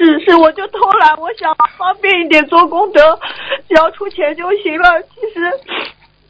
[0.00, 3.20] 是是，我就偷懒，我想方便一点做功德，
[3.68, 4.88] 只要出钱就行了。
[5.14, 5.52] 其实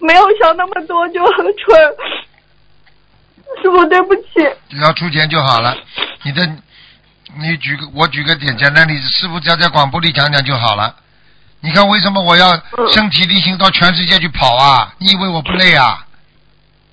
[0.00, 1.78] 没有想那么多，就很蠢。
[3.62, 4.22] 师傅，对不起。
[4.68, 5.76] 只要出钱就好了。
[6.24, 6.44] 你的，
[7.38, 10.96] 你举个我举个简简单例子，师傅只要在广播里讲讲就好了。
[11.60, 14.92] 你看为什么我要嗯身体力行到全世界去跑啊？
[14.98, 16.04] 你以为我不累啊？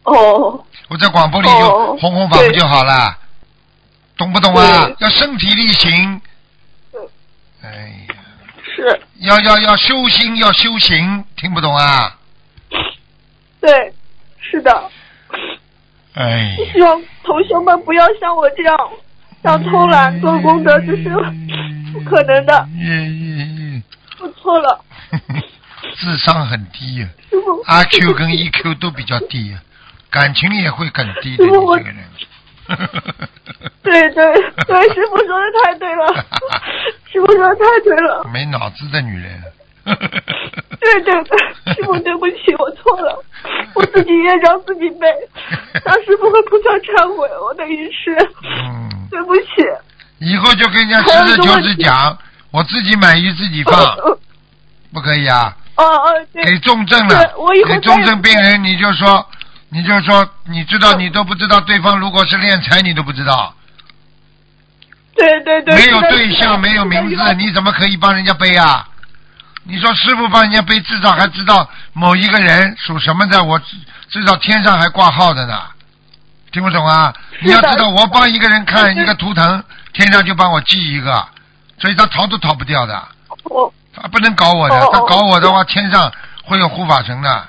[0.03, 3.17] 哦，我在广播里就哦弘弘法不就好了？
[4.15, 4.87] 懂不懂啊？
[4.99, 6.26] 要身体力行对。
[7.67, 8.15] 哎呀，
[8.63, 12.15] 是，要要要修心，要修行，听不懂啊？
[13.59, 13.93] 对，
[14.39, 14.89] 是的。
[16.13, 16.55] 哎。
[16.71, 18.77] 希望同学们不要像我这样，
[19.43, 21.09] 想偷懒做功德，这是
[21.91, 22.67] 不可能的。
[22.75, 23.83] 嗯嗯嗯
[24.19, 24.83] 我错了，
[25.95, 27.07] 智商很低呀。
[27.65, 29.59] 阿 Q 跟 EQ 都比较低呀、
[30.09, 31.95] 感情也会很低的，这个人。
[33.83, 34.33] 对 对
[34.67, 36.07] 对， 师傅说的太对了，
[37.11, 38.27] 师傅说的太对了。
[38.33, 39.41] 没脑子的女人。
[40.79, 43.23] 对对对，师傅对不起，我错了，
[43.73, 45.07] 我自己也让自己背，
[45.85, 49.43] 让师傅和菩萨忏悔我的愚痴，嗯，对不起。
[50.19, 52.17] 以后就跟人家实事求是讲，
[52.51, 54.17] 我自己满意自己放，哦
[54.93, 55.55] 不可以啊？
[55.77, 59.25] 哦哦，对，给重症了我以，后给重症病人你就说，
[59.69, 63.53] 你就说，你知道你都不知道对方如果是练财你都不知道，
[65.15, 68.87] 对对对，没有对象没有名字，你怎么可以帮人家背啊？
[69.63, 73.65] 你说师傅帮人家背，至少还知道某一个人属什么的，我至
[74.09, 75.61] 至少天上还挂号的呢，
[76.53, 77.13] 听不懂啊？
[77.41, 81.27] 你要知道，我帮一个人看一个图腾，天上就帮我记一个，
[81.77, 83.07] 所以他逃都逃不掉的，
[83.43, 83.73] 我。
[83.99, 86.11] 他不能搞我的，他搞我的话，天上
[86.43, 87.47] 会有护法神的，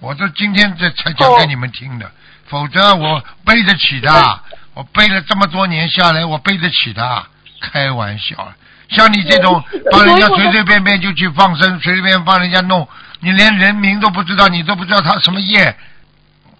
[0.00, 2.10] 我都今天这才讲给你们听的，
[2.46, 4.40] 否则我背得起的，
[4.74, 7.26] 我背了这么多年下来，我背得起的，
[7.60, 8.52] 开玩笑。
[8.88, 12.88] 像你这种帮人家随随便便就去放生，随随便便帮人家弄，
[13.20, 15.74] 你连人名都不知道，你都不知道他什么业。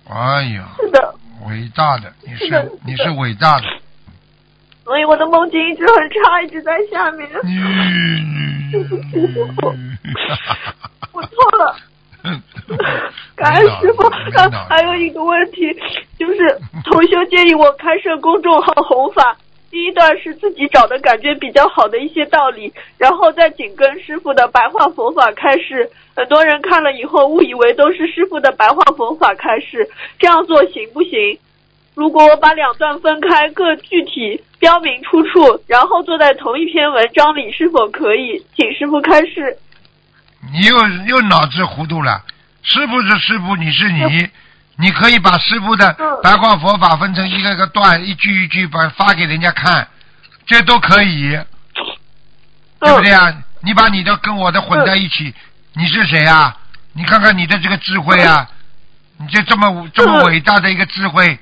[0.08, 1.14] 哎呀，是的，
[1.46, 3.66] 伟大的，你是你是伟大的。
[4.84, 7.28] 所以我的梦境一直很差，一直在下面。
[7.44, 9.74] 嗯对不起师傅
[11.12, 11.76] 我错了。
[13.36, 14.08] 感恩师傅
[14.68, 15.72] 还有一个问题，
[16.18, 19.36] 就是同修建议我开设公众号弘法。
[19.68, 25.90] 第一段是自己找的感觉比较好的一些道理，然后再紧跟师傅的白话佛法开示。
[26.14, 29.86] 很多人看了以后误以为都是师傅的白话佛法开示，
[30.18, 31.38] 这样做行不行？
[31.94, 38.42] 如果我把两段分开，各具体标明出处，然后做在同一篇文章里，是否可以？
[38.54, 39.58] 请师傅开示。
[40.52, 42.22] 你又又脑子糊涂了。
[42.62, 44.28] 师傅是师傅，你是你，
[44.76, 49.86] 你可以把师傅的嗯白话佛法分成一个个段，一句一句把发给人家看，
[50.46, 51.38] 这都可以，
[52.80, 53.42] 对不对嗯，啊？
[53.62, 55.34] 你把你的跟我的混在一起，
[55.74, 56.56] 你是谁啊？
[56.92, 58.48] 你看看你的这个智慧啊，
[59.18, 61.38] 你就这么这么嗯伟大的一个智慧，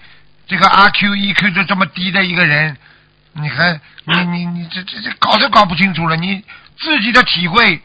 [0.47, 2.77] 这个 R Q E Q 就这么低的一个人，
[3.35, 6.43] 你还你你你这这这搞都搞不清楚了，你
[6.79, 7.81] 自己的体会，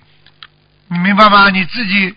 [0.91, 1.49] 你明白吗？
[1.51, 2.15] 你自己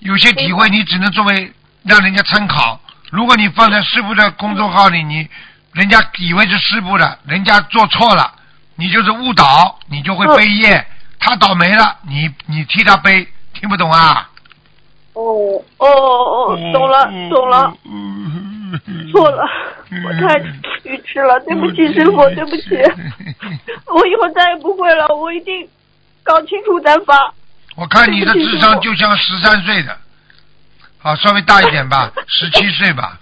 [0.00, 1.52] 有些体会，你只能作为
[1.84, 2.80] 让人家参考。
[3.10, 5.28] 如果你放在师傅的公众号里，你
[5.72, 8.32] 人家以为是师傅的，人家做错了，
[8.74, 10.84] 你就是误导，你就会背业。
[11.20, 14.28] 他倒霉了，你你替他背，听不懂啊？
[15.12, 17.72] 哦哦哦，懂了懂了，
[19.12, 19.44] 错了，
[20.04, 20.38] 我太
[20.82, 22.70] 愚痴了，对不起师傅，对不起，
[23.86, 25.68] 我以后再也不会了，我一定
[26.24, 27.32] 搞清楚再发。
[27.74, 29.96] 我看你的智商就像十三岁的，
[30.98, 33.18] 好，稍微大一点吧， 十七岁吧。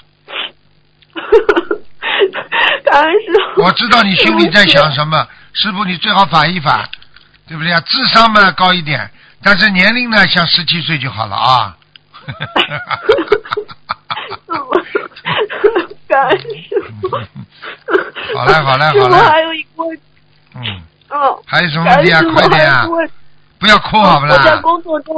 [2.85, 3.63] 感恩师傅。
[3.63, 6.89] 我知道你心里在想什么，师傅，你最好反一反，
[7.47, 7.81] 对不对啊？
[7.81, 9.09] 智商嘛高一点，
[9.43, 11.77] 但是年龄呢像十七岁就好了啊。
[16.09, 17.09] 感恩 师傅。
[18.37, 20.03] 好嘞好了师傅好嘞还有一个问题，
[20.57, 22.21] 嗯，嗯，还有什么感问题啊？
[22.35, 22.87] 快点啊。
[23.61, 24.57] 不要哭好不啦我在？
[24.63, 25.15] 工作中，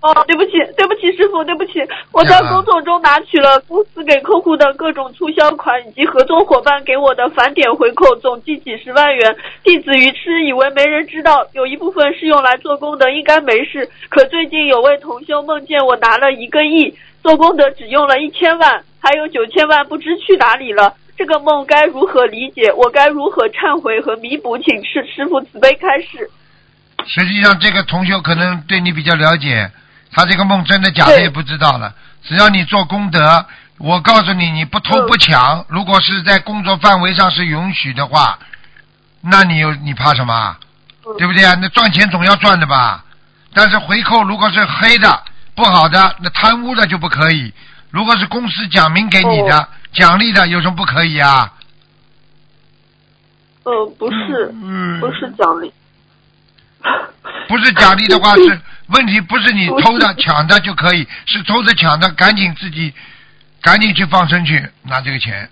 [0.00, 1.80] 哦，对不起，对不起，师傅，对不起，
[2.10, 9.36] 我在工作中拿取了公司给客户的各种促销款以及合作伙伴给我的返点回扣，总计几十万元。
[9.62, 13.88] 弟子愚痴，以为没人知道，有一部分是用来做功德，应该没事。
[14.08, 16.92] 可最近有位同修梦见我拿了一个亿，
[17.22, 20.92] 做功德只用了一千万，还有九千万不知去哪里了。
[21.16, 22.72] 这个梦该如何理解？
[22.72, 24.56] 我该如何忏悔和弥补？
[24.58, 26.28] 请师师傅慈悲开示。
[27.06, 29.70] 实际上，这个同学可能对你比较了解，
[30.12, 31.94] 他这个梦真的假的也不知道了。
[32.22, 33.46] 只要你做功德，
[33.78, 38.38] 我告诉你，你不偷嗯不抢，如果是在工作范围上是允许的话，
[39.22, 40.56] 那你有你怕什么
[41.18, 41.54] 对不对啊？
[41.60, 43.04] 那赚钱总要赚的吧？
[43.52, 45.22] 但是回扣如果是黑的、
[45.54, 47.52] 不好的，那贪污的就不可以。
[47.90, 51.52] 如果是公司奖明给你的、哦奖励的，有什么不可以啊？
[53.64, 55.72] 呃，不是，嗯，不是奖励。
[57.48, 62.92] 不是奖励的话是问题，不是你偷的抢的就可以，是偷的抢的，赶紧自己
[63.60, 65.48] 赶紧去放生去拿这个钱，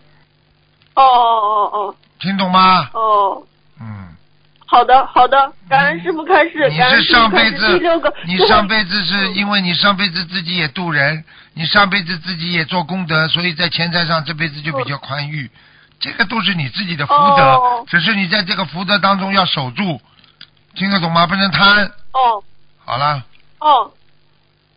[0.94, 1.94] 哦哦哦哦。
[2.20, 2.88] 听懂吗？
[2.92, 3.00] 哦。
[3.00, 3.42] 哦，
[3.80, 4.08] 嗯，
[4.66, 7.80] 好的好的，感恩师傅开始，你是上辈子
[8.26, 11.24] 你上辈子是因为你上辈子自己也渡人，
[11.54, 15.48] 你上辈子自己也做功德，所以在钱财上这辈子就比较宽裕，
[16.00, 17.84] 这个都是你自己的福德，哦。
[17.88, 20.00] 只是你在这个福德当中要守住，
[20.74, 21.26] 听得懂吗？
[21.26, 21.86] 不能贪。
[22.12, 22.42] 哦
[22.84, 23.22] 好了，
[23.60, 23.92] 哦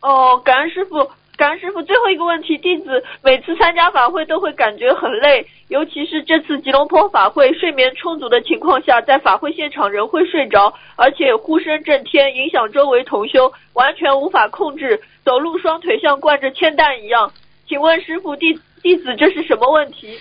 [0.01, 1.11] 哦，感恩师傅。
[1.37, 17.31] 感恩师傅，最后一个问题，弟子每次参加法会都会感觉很累，尤其是这次吉隆坡法会，睡眠充足的情况下，在法会现场人会睡着，而且呼声震天，影响周围同修，完全无法控制，走路双腿像灌着铅弹一样。
[17.67, 20.19] 请问师傅，弟弟子这是什么问题？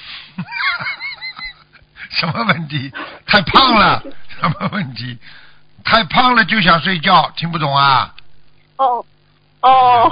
[2.12, 2.90] 什么问题？
[3.26, 4.02] 太胖了，
[4.40, 5.18] 什么问题？
[5.84, 8.12] 太胖了就想睡觉，听不懂啊？
[8.76, 9.04] 哦
[9.62, 10.10] 哦，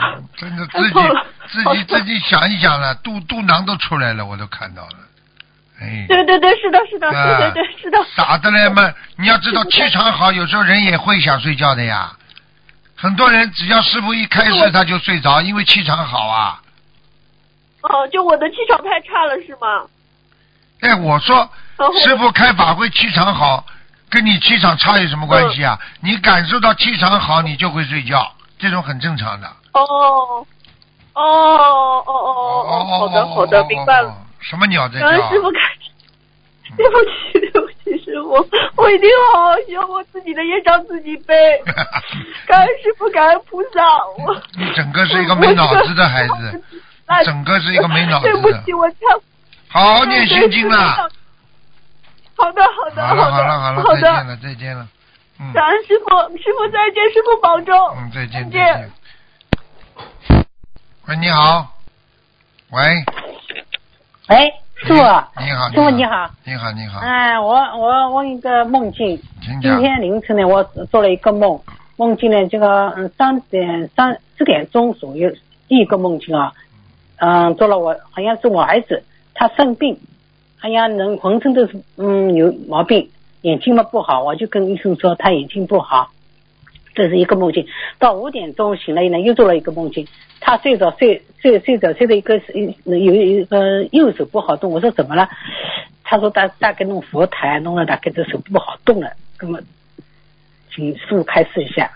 [0.00, 0.94] 嗯真的自己
[1.52, 4.90] 自己自己想一想了，肚肚囊都出来了，我都看到了。
[5.80, 7.98] 哎，对对对，是的，是的，对啊对对，是的。
[8.14, 8.92] 傻的嘞嘛！
[9.16, 12.12] 你要知道气场好，有时候人也会想睡觉的呀。
[12.96, 16.60] 很多人只要师傅一开始他就睡着，因为气场好啊。
[17.82, 19.84] 哦，就我的气场太差了，是吗？
[20.80, 21.50] 哎，我说
[22.04, 23.66] 师傅开法会气场好，
[24.14, 25.76] 跟你气场差有什么关系啊？
[26.00, 29.48] 你感受到气场好，你就会睡觉，这种很正常的。
[29.72, 30.46] 哦，
[31.14, 34.08] 哦哦哦哦哦，好的好的，明白了。。
[34.10, 35.50] 哦什么鸟在叫师傅。
[36.76, 38.46] 对不起，对不起，师傅，
[38.76, 41.34] 我一定好好修，我自己的业障自己背。
[42.46, 43.80] 感恩师傅，感恩菩萨，
[44.18, 46.62] 我你整个是一个没脑子的孩子，
[47.24, 48.32] 整个是一个没脑子的。
[48.32, 49.20] 对不起，我忏。
[49.68, 51.08] 好好念心经啦。
[52.36, 54.00] 好的，好的，好的好的，了好了，好的。
[54.00, 54.88] 再见了再见了。
[55.40, 57.76] 嗯感恩师傅，师傅再见，师傅保重。
[57.96, 58.92] 嗯，再见再再见见。
[61.06, 61.66] 喂，你好。
[62.70, 62.80] 喂，
[64.28, 69.60] 哎，师傅，你好，师傅你好，你好你好，哎，我我问一个梦境，今。
[69.60, 71.60] 天凌晨呢，我做了一个梦，
[71.96, 75.30] 梦境呢，这个嗯三点三四点钟左右，
[75.68, 76.52] 第一个梦境啊，
[77.16, 79.04] 嗯，做了我好像是我儿子，
[79.34, 80.00] 他生病，
[80.64, 83.10] 哎呀人浑身都是嗯有毛病，
[83.42, 86.10] 眼睛嘛不好，我就跟医生说他眼睛不好，
[86.94, 87.66] 这是一个梦境。
[87.98, 90.08] 到五点钟醒了以后呢，又做了一个梦境，
[90.40, 92.54] 他睡着睡睡睡着睡的一个是
[92.84, 95.28] 有有一个右手不好动，我说怎么了？
[96.02, 99.12] 他说大大概弄佛台弄了大概这手不好动了，
[99.42, 99.60] 那么
[100.74, 101.90] 请师傅开示一下。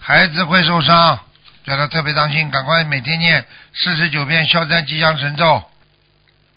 [0.00, 1.20] 孩子会受伤，
[1.64, 5.62] 叫他特别当心，赶快每天念四十九遍消灾吉祥神咒。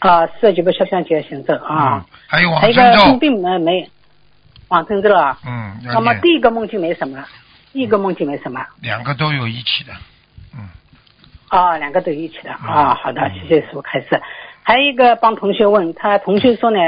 [0.00, 3.18] 啊，四十九个消相节行咒啊嗯，，还有往还有一生。
[3.18, 3.90] 病没没
[4.68, 5.38] 往生咒啊。
[5.46, 7.24] 嗯，那么第一个梦境没什么，
[7.72, 8.64] 第一个梦境没什么。
[8.80, 9.92] 两个都有一起的。
[10.54, 10.68] 嗯，
[11.48, 14.20] 啊，两个都一起的嗯啊，好的，谢谢师傅开始。
[14.62, 16.78] 还有一个帮同学问，他同学说呢，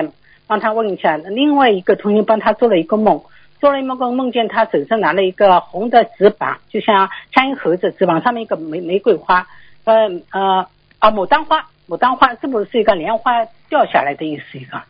[0.46, 3.22] 帮他问一下，另外一个同学帮他做了一个梦，
[3.60, 9.46] 做了一个梦见他手上拿了一个红的纸板，就像像一盒子，纸板上面一个玫玫瑰花，
[9.84, 10.66] 呃呃
[10.98, 14.80] 啊牡丹花，牡丹花是不是一个莲花掉下来的意思一个？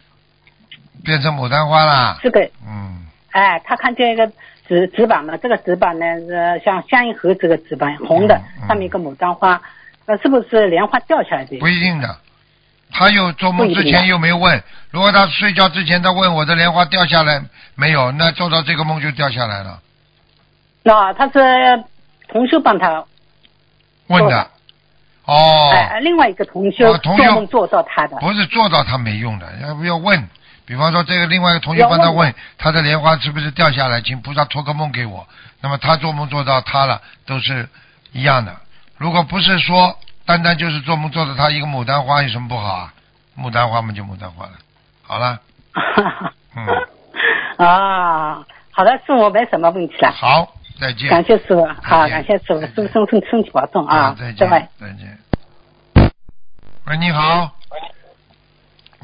[1.04, 2.16] 变成牡丹花了。
[2.22, 4.30] 这个嗯，哎，他看见一个
[4.68, 9.60] 纸纸板嘛，这个纸板呢是像香烟盒这个纸板，红的嗯，嗯上面一个牡丹花，
[10.06, 11.60] 那是不是莲花掉下来的意思？
[11.60, 12.16] 不一定的。
[12.92, 17.42] 他又做梦之前又没问，如果他睡觉之前他问我的莲花掉下来
[17.74, 19.80] 没有，那做到这个梦就掉下来了。
[20.84, 21.82] 那他是
[22.28, 23.04] 同修帮他，
[24.06, 24.50] 问的。
[25.24, 25.70] 哦。
[25.72, 30.28] 哎，另外一个同修哦同修做梦做到他的，不是做到他没用的，要不要问？
[30.64, 35.26] 比方说，这个另外一个同学帮他问他的莲花是不是掉下来，请菩萨托个梦给我。
[35.60, 37.68] 那么他做梦做到他了，都是
[38.12, 38.56] 一样的。
[38.96, 42.94] 如果不是说单单就是做梦做到他一个牡丹花，有什么不好啊？
[43.36, 44.52] 牡丹花嘛就牡丹花了。
[45.02, 45.40] 好了，
[46.56, 51.08] 嗯，啊，好的，是我没什么问题了，好，再见。
[51.08, 55.16] 感谢师傅，好，感谢师傅，再师傅身身身体保重啊，再见拜拜。，再见。
[56.86, 57.52] 喂，你好。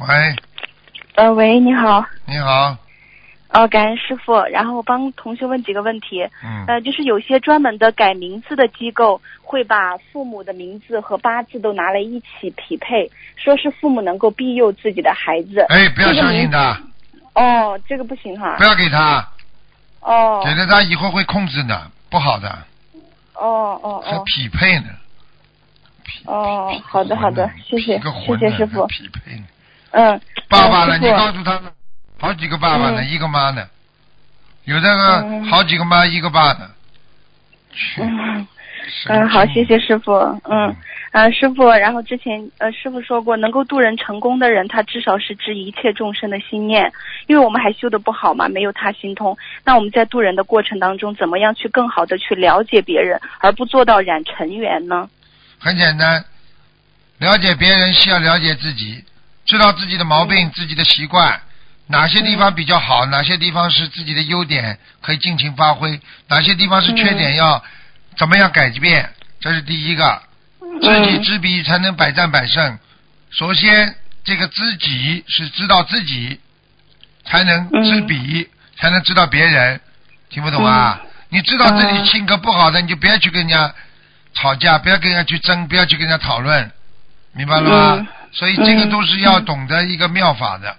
[0.00, 0.36] 喂，
[1.14, 2.76] 呃，喂，你好，你好，
[3.50, 4.34] 哦，感恩师傅。
[4.50, 6.28] 然后我帮同学问几个问题。
[6.44, 15.60] 嗯，呃，就是有些专门的改名字的机构，会把父母的名字和八字都拿来一起匹配，说是父母能够庇佑自己的孩子。
[15.68, 16.80] 哎，不要相信他，
[17.34, 18.64] 哦，这个不行哈不。
[18.64, 19.28] 要给他，
[20.00, 22.48] 哦给了他以后会控制的，不好的，
[23.34, 24.86] 哦哦还哦匹配呢。
[26.04, 28.86] 匹哦，好的好的，谢谢谢谢师傅。
[28.86, 29.44] 匹配呢。
[29.90, 30.92] 嗯，爸爸呢？
[30.92, 31.72] 呃你告诉他们，
[32.18, 33.66] 好几个爸爸呢，嗯一个妈呢，
[34.64, 36.70] 有那个嗯好几个妈一个爸呢。
[37.72, 38.46] 去傅。
[39.08, 40.12] 嗯好，谢谢师傅。
[40.44, 40.74] 嗯，
[41.12, 46.92] 呃，师傅，然后之前呃，师傅说过，能够渡人成功的人，他至少是知一切众生的心念，
[47.26, 49.36] 因为我们还修的不好嘛，没有他心通。
[49.64, 55.08] 那我们在渡人的过程当中，怎么样去更好的去了解别人，而不做到染尘缘呢？
[55.58, 56.24] 很简单，
[57.18, 59.04] 了解别人需要了解自己，
[59.44, 61.40] 知道自己的毛病、自己的习惯，
[61.88, 67.62] 哪些地方比较好，哪些地方是自己的优点可以尽情发挥，哪些地方是缺点要
[68.18, 69.10] 怎么样改变，
[69.40, 70.22] 这是第一个。
[70.82, 72.78] 知己知彼才能百战百胜。
[73.30, 73.94] 首先，
[74.24, 76.38] 这个知己是知道自己，
[77.24, 79.80] 才能知彼，才能知道别人。
[80.30, 81.00] 听不懂啊？
[81.30, 83.74] 你知道自己嗯性格不好的，你就不要去跟人家
[84.34, 86.70] 吵架，不要跟人家去争，不要去跟人家讨论，
[87.32, 87.96] 明白了吗？
[88.00, 90.76] 嗯所以这个都是要懂得一个妙法的。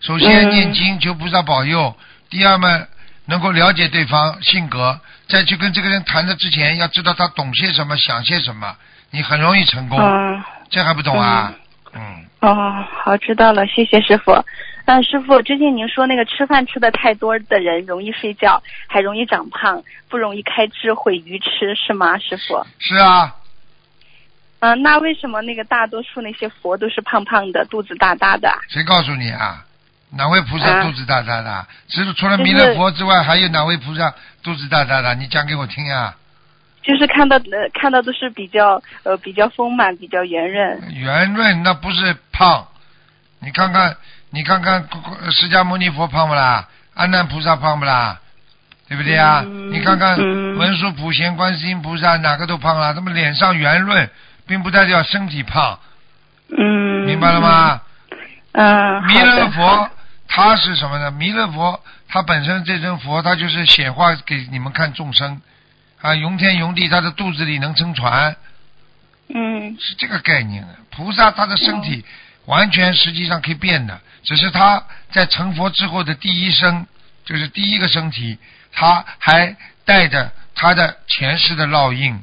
[0.00, 1.96] 首先嗯念经求菩萨保佑，
[2.30, 2.86] 第二嘛
[3.26, 4.98] 能够了解对方性格，
[5.28, 8.76] 再去跟这个人谈的之前，要知道他懂些什么，想些什么，
[9.10, 9.98] 你很容易成功。
[9.98, 10.42] 嗯。
[10.70, 11.54] 这还不懂啊？
[11.92, 14.32] 嗯，哦，好，知道了，谢谢师傅。
[14.86, 22.66] 嗯，师傅，之前您说那个吃饭吃的太多的人容易睡觉，还容易长胖，不容易开智慧愚痴，是吗，师傅？
[22.80, 23.36] 是啊，
[24.60, 28.52] 嗯，那为什么那个大多数那些佛都是胖胖的，肚子大大的？
[28.68, 29.64] 谁告诉你啊？
[30.16, 31.66] 哪位菩萨啊肚子大大的？
[31.88, 34.12] 只是除了就是弥勒佛之外，还有哪位菩萨
[34.42, 35.14] 肚子大大的？
[35.16, 36.14] 你讲给我听啊！
[36.82, 40.92] 就是看到呃看到都是比较呃比较丰满，比较圆润。
[40.92, 42.66] 圆润那不是胖，
[43.40, 43.96] 你看看，
[44.30, 44.86] 你看看
[45.22, 46.68] 呃释迦牟尼佛胖不啦？
[46.94, 48.20] 阿难菩萨胖不啦？
[48.86, 49.42] 对不对啊？
[49.46, 54.08] 嗯你看看嗯文殊普贤观世音菩萨哪个都胖了，他们脸上圆润，
[54.46, 55.78] 并不代表身体胖，
[56.56, 57.06] 嗯。
[57.06, 57.80] 明白了吗？
[58.52, 59.90] 嗯，弥勒佛
[60.36, 61.12] 他是什么呢？
[61.12, 65.40] 弥勒佛他本身这尊佛，他就是显化给你们看众生
[66.00, 68.34] 啊，容天容地，他的肚子里能撑船，
[69.28, 70.66] 嗯是这个概念。
[70.90, 72.04] 菩萨他的身体
[72.46, 76.84] 完全实际上可以变的，只是他在成佛之后的第一生，
[77.24, 78.36] 就是第一个身体，
[78.72, 82.20] 他还带着他的前世的烙印。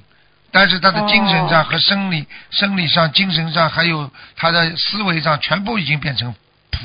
[0.52, 6.36] 但是他的精神上哦和生理、生理上、精神上，还有他的思维上，全部已经变成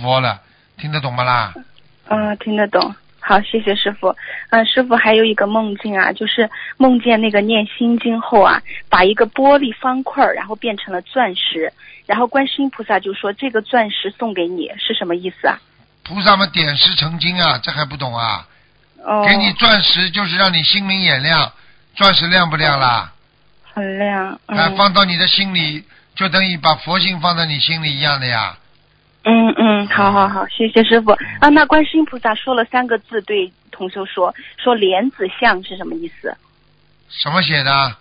[0.01, 0.41] 佛了，
[0.79, 1.55] 听得懂吗啦？
[2.09, 2.95] 嗯，听得懂。
[3.19, 4.15] 好，谢谢师傅。
[4.51, 11.73] 嗯，师傅还有一个梦境啊，就是梦见那个念心经后啊，把一个玻璃方块，然后变成了钻石，
[12.07, 15.59] 然后观世音菩萨就说这个钻石送给你，是什么意思啊？
[16.05, 18.47] 菩萨们点石成金啊，这还不懂啊？
[19.03, 21.53] 哦，给你钻石就是让你心明眼亮，
[21.97, 23.13] 钻石亮不亮啦？
[23.73, 24.39] 很亮。
[24.47, 28.57] 嗯、啊，放到你的心里，就等于把佛性放在你心里一样的呀。
[29.29, 31.11] 嗯嗯，好好好，谢谢师傅。
[31.41, 36.33] 啊，那观世音菩萨说了三个字对同修说，说莲子像是什么意思？
[37.09, 37.97] 什么写的？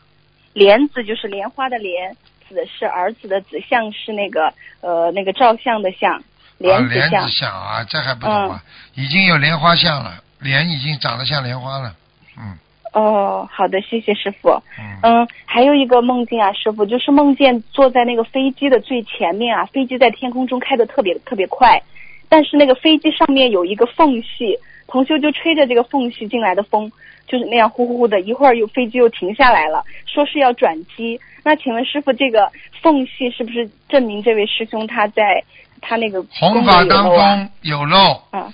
[0.54, 2.16] 莲子就是莲花的莲，
[2.48, 6.24] 子是儿子的子，像是那个呃那个照相的相，啊，
[6.60, 7.10] 莲子像。
[7.10, 8.64] 莲子像啊，这还不懂啊？
[8.94, 11.92] 已经有莲花像了，莲已经长得像莲花了。
[12.38, 12.56] 嗯
[12.96, 14.50] 哦，好的，谢谢师傅。
[14.80, 15.00] 嗯。
[15.04, 21.84] 嗯，还有一个梦境啊，师傅，就是梦见坐在那个飞机的最前面啊，飞机在天空中开的特别特别快，
[22.30, 26.90] 但是那个飞机上面有一个缝隙，同修就吹着这个缝隙进来的风，
[27.28, 31.20] 就是那样呼呼呼的，一会儿又飞机又停下来了，说是要转机。
[31.44, 32.50] 那请问师傅，这个
[32.82, 35.44] 缝隙是不是证明这位师兄他在
[35.82, 38.54] 他那个弘法当中有漏，嗯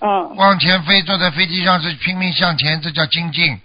[0.00, 3.56] 嗯往前飞，坐在飞机上是拼命向前，这叫精进；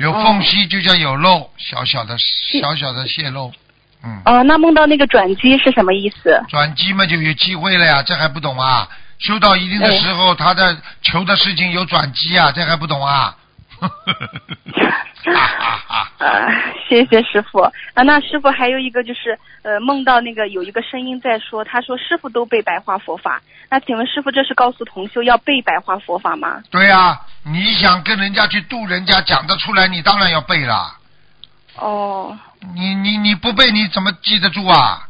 [0.00, 2.16] 有哦缝隙就叫有漏，小小的
[2.60, 3.52] 小小的泄漏。
[4.02, 4.22] 嗯。
[4.24, 6.42] 哦，那梦到那个转机是什么意思？
[6.48, 8.88] 转机嘛就有机会了呀，这还不懂啊？
[9.18, 13.36] 修到一定的时候，他的求的事情有转机啊，这还不懂啊？
[16.18, 16.48] 啊，
[16.88, 18.02] 谢谢师傅啊。
[18.02, 23.40] 那师傅还有一个就是，呃，梦到那个有一个声音在说，他说师傅都背白话佛法。
[23.68, 26.62] 那请问师傅，这是告诉同修要背白话佛法吗？
[26.70, 30.96] 对呀、你想跟人家去度人家，讲得出来，你当然要背了。
[31.76, 32.38] 哦，
[32.74, 35.06] 你你你不背，你怎么记得住啊？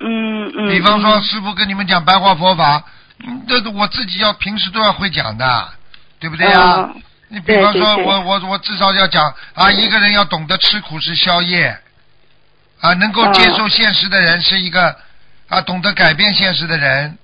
[0.00, 0.68] 嗯嗯。
[0.68, 2.84] 比方说，嗯师傅跟你们讲白话佛法，
[3.24, 5.68] 嗯这都我自己要平时都要会讲的，
[6.20, 6.90] 对不对呀？
[6.94, 11.76] 嗯你比方说我我我至少要讲啊，一个人要懂得吃苦是宵夜，
[12.80, 14.96] 啊，能够嗯接受现实的人是一个
[15.48, 17.18] 啊，懂得改变现实的人，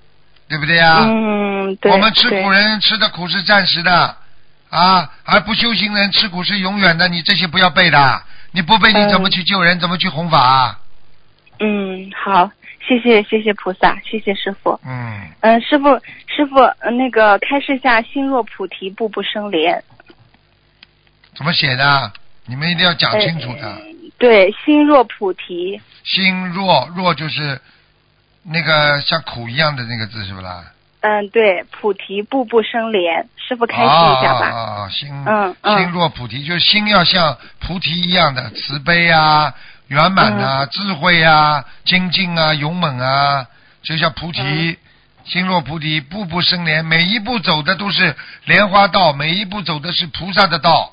[0.49, 0.99] 对不对呀？
[1.03, 1.89] 嗯，对。
[1.91, 4.17] 我们吃苦人吃的苦是暂时的，
[4.69, 7.07] 啊，而不修行人吃苦是永远的。
[7.07, 9.79] 你这些不要背的，你不背你怎么去救人？
[9.79, 10.79] 怎么去弘法啊？
[11.59, 12.51] 嗯，好，
[12.85, 14.77] 谢谢谢谢菩萨，谢谢师傅。
[14.85, 15.97] 嗯，嗯，师傅
[16.27, 19.81] 师傅，呃那个开示下心若菩提，步步生莲。
[21.35, 22.11] 怎么写的？
[22.45, 23.77] 你们一定要讲清楚的。
[24.17, 25.81] 对，心若菩提。
[26.03, 27.59] 心若若就是
[28.43, 30.63] 那个像苦一样的那个字是不啦？
[31.01, 34.47] 嗯，对，菩提步步生莲，师傅开心一下吧。
[34.47, 34.89] 啊啊啊！
[34.89, 39.53] 心嗯嗯心若菩提，就是心要像菩提一样的慈悲啊、
[39.87, 43.47] 圆满嗯啊、智慧啊、精进啊、勇猛啊，
[43.81, 44.41] 就像菩提。
[44.41, 44.77] 嗯
[45.25, 48.13] 心若菩提，步步生莲，每一步走的都是
[48.43, 50.92] 莲花道，每一步走的是菩萨的道，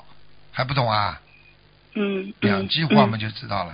[0.51, 1.19] 还不懂啊？
[1.95, 3.73] 嗯，两嗯句话嘛就知道了。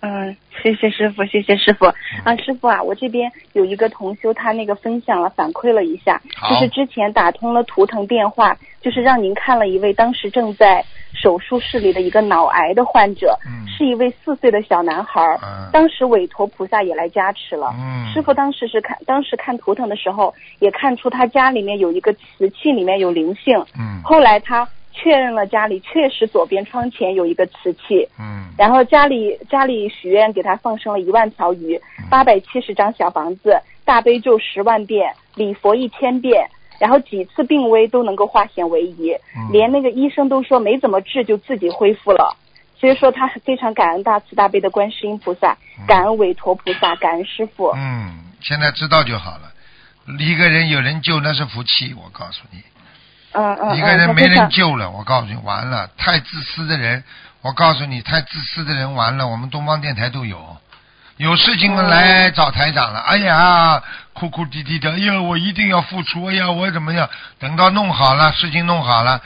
[0.00, 1.86] 嗯，谢谢师傅，谢谢师傅。
[2.24, 17.74] 啊，师傅啊，我这边有一个同修，他那个分享了，反馈了一下，就是之前打通了图腾电话，就是让您看了一位当时正在手术室里的一个脑癌的患者，嗯是一位四岁的小男孩，嗯当时委托菩萨也来加持了。
[17.76, 23.58] 嗯师傅当时是看，当时看图腾的时候，也看出他家里面有一个瓷器，里面有灵性。
[23.76, 24.68] 嗯后来他
[24.98, 36.48] 确认了家里确实左边窗前有一个瓷器，嗯然后家里家里许愿给他放生了一万条鱼，嗯八百七十张小房子，大悲咒十万遍，礼佛一千遍，
[36.80, 42.36] 然后几次病危都能够化险为夷，嗯连那个医生都说没怎么治就自己恢复了。
[42.80, 47.72] 所以说他非常感恩大慈大悲的观世音菩萨，感恩韦陀菩萨，感恩师傅。
[47.76, 49.52] 嗯，现在知道就好了。
[50.18, 52.58] 一个人有人救那是福气，我告诉你。
[53.32, 57.04] 嗯嗯一个人嗯，没人救了，我告诉你，完了，太自私的人，
[57.42, 60.56] 我告诉你，太自私的人完了，我们东方电台都有，
[61.18, 67.08] 有事情来找台长了，哎呀，哭哭啼啼的，哎呀，我一定要付出，哎呀，我怎么样？
[67.38, 69.20] 等到弄好了，事情弄好了，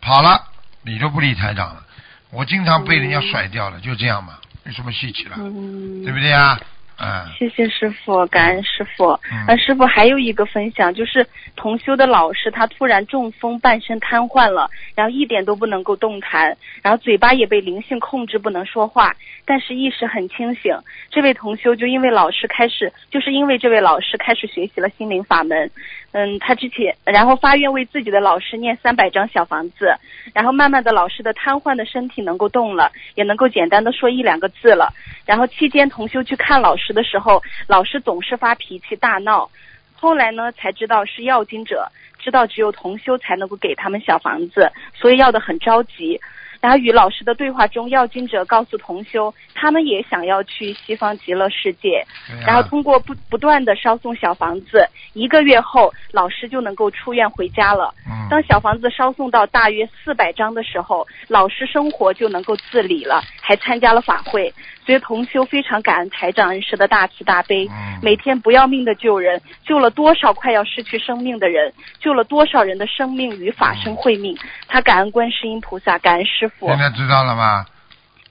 [0.00, 0.40] 跑了，
[0.82, 1.82] 理都不理台长了，
[2.30, 4.34] 我经常被人家甩掉了，就这样嘛，
[4.64, 6.58] 有什么稀奇了，嗯，对不对啊？
[7.04, 9.18] 嗯，谢谢师傅，感恩师傅。
[9.32, 11.26] 嗯呃，师傅还有一个分享，就是
[11.56, 19.12] 同修的老师他突然中风，半身瘫痪了，然后一点都不能够动弹，然后嘴巴也被灵性控制不能说话，
[19.44, 20.72] 但是意识很清醒。
[21.10, 25.68] 这位同修就因为老师开始，就是因为这位老师开始学习了心灵法门，
[26.12, 29.96] 嗯，他之前然后发愿为自己的老师念三百张小房子，
[30.34, 34.92] 然后慢慢的老师的瘫痪的身体能够动了，也能够简单的说一两个字了。
[35.24, 39.50] 然后期间同修去看老师的时候，老师总是发脾气大闹。
[39.94, 46.20] 后来呢，才知道是要经者，知道只有同修才能够给他们小房子，所以要的很着急。
[46.62, 52.06] 然后与老师的对话中，要经者告诉同修，他们也想要去西方极乐世界。
[52.46, 57.92] 然后通过不不断的烧送小房子，一个月后，老师就能够出院回家了。
[58.06, 64.54] 嗯当小房子烧送到大约四百张的时候，老师生活就能够自理了，还参加了法会。
[64.86, 74.36] 所以同修非常感恩台长恩师的大慈大悲，嗯每天不要命的救人，救了多少快要失去生命的人，救了多少人的生命与法身慧命。
[74.66, 76.78] 他感恩观世音菩萨，感恩师傅现。
[76.78, 77.66] 在知道了吗？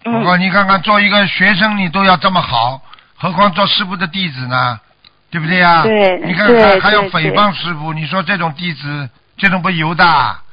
[0.03, 2.82] 嗯不过你看看，做一个学生你都要这么好，
[3.16, 4.80] 何况做师傅的弟子呢？
[5.30, 5.84] 对不对呀？
[5.84, 10.43] 对你看看还还要诽谤师傅，你说这种弟子，这种不由的啊。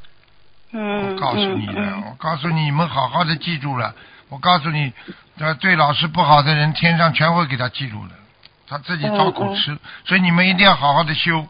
[0.70, 3.92] 嗯，我告诉你了，嗯我告诉你你们好好的记住了。
[4.28, 4.92] 我告诉你，
[5.38, 8.14] 呃，对老师不好的人，天上全会给他记录的，
[8.68, 9.76] 他自己找苦吃。
[10.04, 11.46] 所以你们一定要好好的修。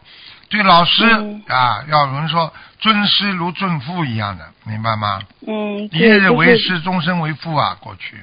[0.49, 5.21] 对老师、嗯啊，要有人说尊师如尊父一样的，明白吗？
[5.45, 7.77] 嗯，一日为师，终身为父啊！
[7.79, 8.17] 过去，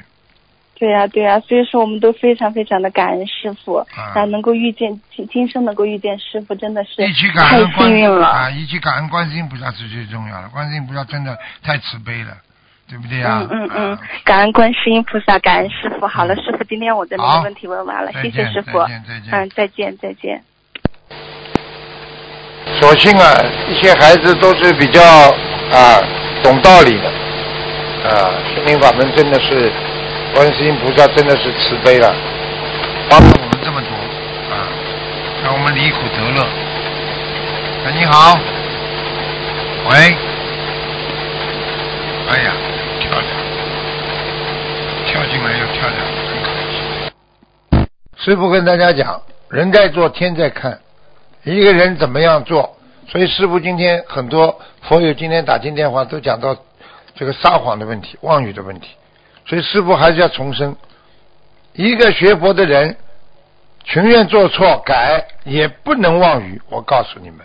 [0.74, 8.26] 对呀、对呀、所以说我们都非常非常的感恩师傅，啊能够遇见今今生能够遇见师傅，真的是一起感太恩观幸运了。
[8.26, 10.48] 啊，一起感恩观世音菩萨是最重要的。
[10.48, 12.36] 观世音菩萨真的太慈悲了，
[12.88, 13.46] 对不对呀？
[13.50, 16.06] 嗯嗯嗯啊，感恩观世音菩萨，感恩师傅。
[16.06, 19.20] 好了，师傅，今天我的那个问题问完了，谢谢师傅再见再。
[19.20, 20.42] 见嗯，再见再见。
[22.80, 23.34] 所幸啊，
[23.68, 26.02] 一些孩子都是比较啊
[26.42, 27.08] 懂道理的，
[28.08, 29.70] 啊，心灵法门真的是，
[30.34, 32.14] 观世音菩萨真的是慈悲了，
[33.08, 33.88] 帮了我们这么多
[34.54, 34.68] 啊，
[35.44, 36.46] 让我们离苦得乐。
[37.86, 38.36] 哎，你好，
[39.88, 40.16] 喂，
[42.28, 42.52] 哎呀，
[45.16, 46.50] 跳进来又跳两个，很可
[47.80, 47.88] 惜。
[48.18, 50.78] 师傅跟大家讲，人在做天在看，
[51.42, 52.76] 一个人怎么样做。
[53.08, 56.54] 所以师傅今天很多佛友今天打进电话都讲到
[57.14, 58.90] 这个撒谎的问题、妄语的问题。
[59.46, 60.76] 所以师傅还是要重申，
[61.72, 62.98] 一个学佛的人
[63.86, 66.60] 情愿做错改，也不能妄语。
[66.68, 67.38] 我告诉你们，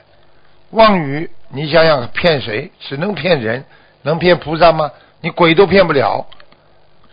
[0.71, 2.69] 妄语你想想骗谁？
[2.81, 3.63] 只能骗人，
[4.01, 4.91] 能骗菩萨吗？
[5.21, 6.27] 你鬼都骗不了，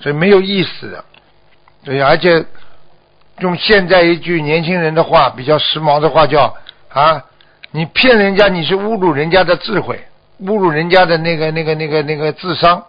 [0.00, 1.04] 所以没有意思的。
[1.84, 2.44] 对，而且
[3.38, 6.56] 用现在一句年轻人的话，比较时髦的话叫
[6.88, 7.24] 啊，
[7.70, 10.04] 你骗人家，你是侮辱人家的智慧，
[10.42, 12.84] 侮辱人家的那个那个那个那个智商。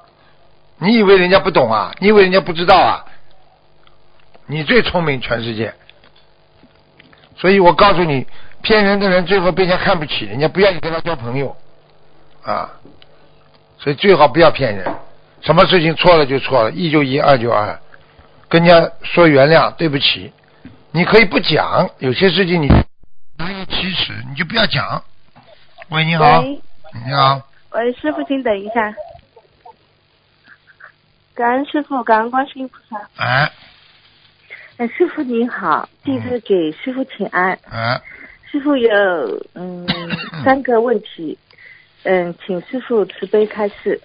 [0.78, 1.94] 你以为人家不懂啊？
[2.00, 3.06] 你以为人家不知道啊？
[4.48, 5.74] 你最聪明，全世界。
[7.38, 8.26] 所以我告诉你，
[8.62, 11.56] 骗人的人最后被人家看不起，人家不愿意跟他交朋友
[12.44, 12.72] 啊。
[13.78, 14.94] 所以最好不要骗人，
[15.42, 17.80] 什么事情错了就错了，一就一，二就二，
[18.48, 20.32] 跟人家说原谅，对不起。
[20.92, 22.68] 你可以不讲，有些事情你
[23.38, 25.04] 难以启齿，你就不要讲。
[25.90, 26.62] 喂，你好，喂，
[27.06, 28.94] 你好，喂，师傅，请等一下。
[31.36, 33.02] 感恩师傅，感恩观世音菩萨。
[33.18, 33.52] 哎
[34.78, 37.58] 哎，师傅您好，弟子给师傅请安。
[37.70, 38.02] 哎，
[38.52, 38.90] 师傅有
[39.54, 39.88] 嗯
[40.44, 41.38] 三个问题，
[42.04, 44.02] 嗯，请师傅慈悲开示。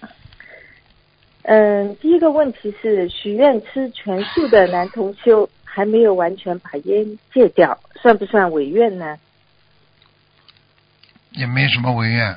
[1.47, 9.19] 嗯，第一个问题是许愿吃全素的男同修还没有完全把烟戒掉，算不算违愿呢？
[11.31, 12.35] 也没什么违愿。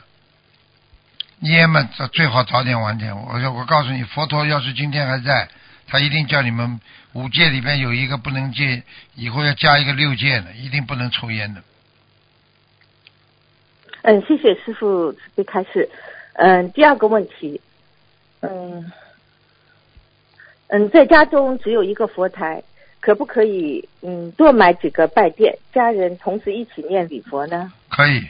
[1.41, 3.17] 烟嘛，这最好早点晚点。
[3.17, 5.49] 我说，我告诉你，佛陀要是今天还在，
[5.87, 6.79] 他一定叫你们
[7.15, 8.83] 五戒里边有一个不能戒，
[9.15, 11.63] 以后要加一个六戒的，一定不能抽烟的。
[14.03, 15.89] 嗯，谢谢师傅慈悲开示。
[16.35, 17.61] 嗯，第二个问题，
[18.41, 18.93] 嗯
[20.68, 22.62] 嗯，在家中只有一个佛台，
[23.01, 27.72] 可不可以嗯多买几个拜垫，家人同时一起念礼佛呢？
[27.89, 28.22] 可以，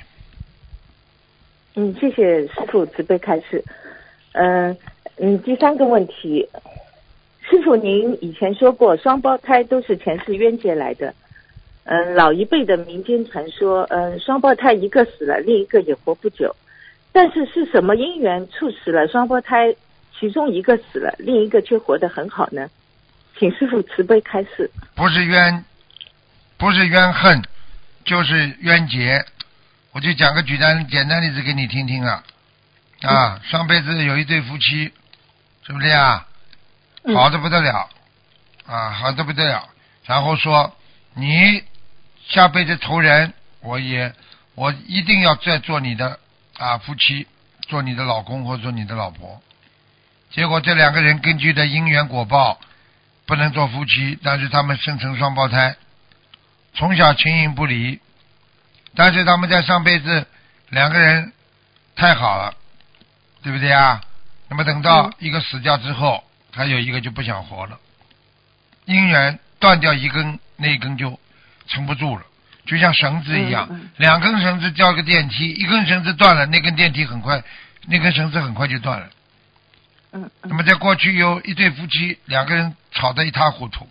[1.74, 3.62] 嗯，谢谢师傅慈悲开示。
[4.32, 4.76] 嗯
[5.16, 6.48] 嗯，第三个问题，
[7.42, 11.12] 师傅您以前说过双胞胎都是前世冤结来的。
[11.90, 16.54] 嗯，老一辈的民间传说，嗯，双胞胎一个死了，另一个也活不久。
[17.10, 19.74] 但是是什么因缘促使了双胞胎
[20.18, 22.68] 其中一个死了，另一个却活得很好呢？
[23.38, 24.70] 请师傅慈悲开示。
[24.94, 25.64] 不是冤，
[26.56, 27.42] 不是冤恨，
[28.04, 29.24] 就是冤结。
[29.92, 32.24] 我就讲个简单简单例子给你听听啊。
[33.02, 34.92] 啊，上辈子有一对夫妻，
[35.64, 36.26] 是不是呀？
[37.04, 37.88] 嗯好的不得了，
[38.66, 39.68] 啊，好的不得了。
[40.04, 40.76] 然后说
[41.14, 41.62] 你
[42.26, 44.12] 下辈子投人，我也
[44.56, 46.18] 我一定要再做你的
[46.58, 47.26] 啊夫妻，
[47.62, 49.40] 做你的老公或者做你的老婆。
[50.30, 52.60] 结果这两个人根据的因缘果报，
[53.26, 55.76] 不能做夫妻，但是他们生成双胞胎，
[56.74, 58.00] 从小形影不离。
[58.94, 60.26] 但是他们在上辈子
[60.70, 61.32] 两个人
[61.94, 62.54] 太好了，
[63.42, 64.00] 对不对啊？
[64.48, 67.78] 那么等到一个死掉之后，还有一个就不想活了，
[68.86, 71.20] 姻缘断掉一根，那一根就
[71.66, 72.24] 撑不住了，
[72.66, 73.68] 就像绳子一样，
[73.98, 77.42] 两根绳子吊个电梯，一根绳子断了，那根电梯很快，
[77.86, 79.08] 那根绳子很快就断了。
[80.22, 83.88] 嗯那么在过去有一对夫妻，两个人吵得一塌糊涂，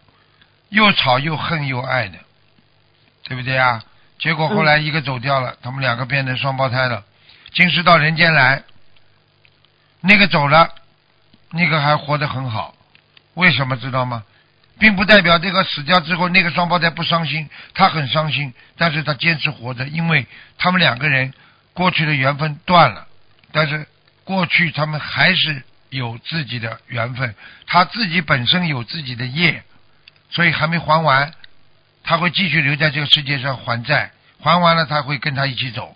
[0.70, 2.18] 又吵又恨又爱的，
[3.24, 3.84] 对不对啊？
[4.20, 7.04] 结果后来一个走掉了，他们两个变成双胞胎了，
[7.54, 8.64] 今世到人间来，
[10.02, 10.74] 那个走了，
[11.52, 12.76] 那个还活得很好，
[13.36, 14.24] 为什么知道吗？
[14.80, 21.34] 并不代表这个死掉之后那个双胞胎不伤心，他很伤心，但是他坚持活着，因为他们两个人
[21.74, 23.08] 过去的缘分断了，
[23.52, 23.88] 但是
[24.24, 27.34] 过去他们还是有自己的缘分，
[27.66, 29.64] 他自己本身有自己的业，
[30.30, 31.34] 所以还没还完，
[32.04, 35.96] 他会继续留在这个世界上还债，还完了他会跟他一起走，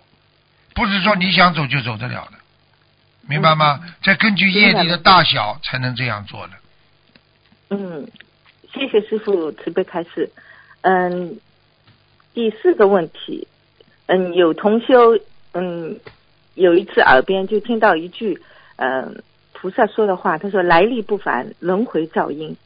[0.74, 2.38] 不是说你想走就走得了的，
[3.28, 3.80] 明白吗？
[4.02, 6.52] 这根据业力的大小才能这样做的。
[7.70, 8.06] 嗯，
[8.72, 10.30] 谢谢师傅慈悲开示。
[10.82, 11.38] 嗯，
[12.34, 13.46] 第四个问题，
[14.06, 15.18] 嗯，有同修，
[15.52, 15.98] 嗯，
[16.54, 18.42] 有一次耳边就听到一句，
[18.76, 19.22] 嗯，
[19.62, 22.56] 菩萨说的话，他说来历不凡，轮回造因。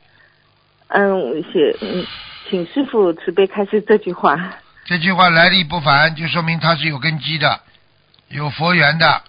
[0.89, 2.07] 嗯，我写，嗯，
[2.49, 4.55] 请师傅慈悲开示这句话。
[4.87, 7.61] 这句话来历不凡，就说明他是有根基的，
[8.29, 9.23] 有佛缘的。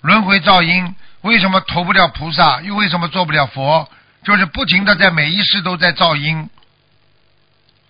[0.00, 3.86] 轮回造因，为什么投不了菩萨，又为什么做不了佛？
[4.24, 6.48] 就是不停的在每一世都在造因。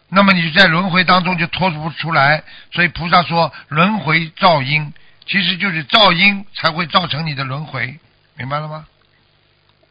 [0.09, 2.42] 那么你在轮回当中就脱不出来，
[2.72, 4.92] 所以菩萨说轮回造因，
[5.24, 7.96] 其实就是造因才会造成你的轮回，
[8.39, 8.86] 明白了吗？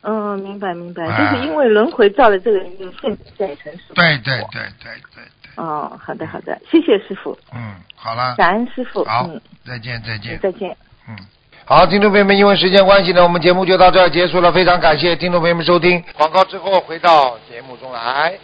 [0.02, 3.94] 嗯，明白明白，啊就是因为轮回造了这个因，现在成熟。
[3.94, 10.40] 对对对对对对，哦，好的好的，谢谢师傅，嗯，好了，感恩师傅，好嗯，再见再见。
[10.40, 10.78] 再见。
[11.10, 11.16] 嗯，
[11.66, 16.02] 好，听众朋友们，因为时间关系呢，我们节目就到这儿结束了，非常感谢听众朋友们收听。
[16.16, 18.40] 广告之后回到节目中来。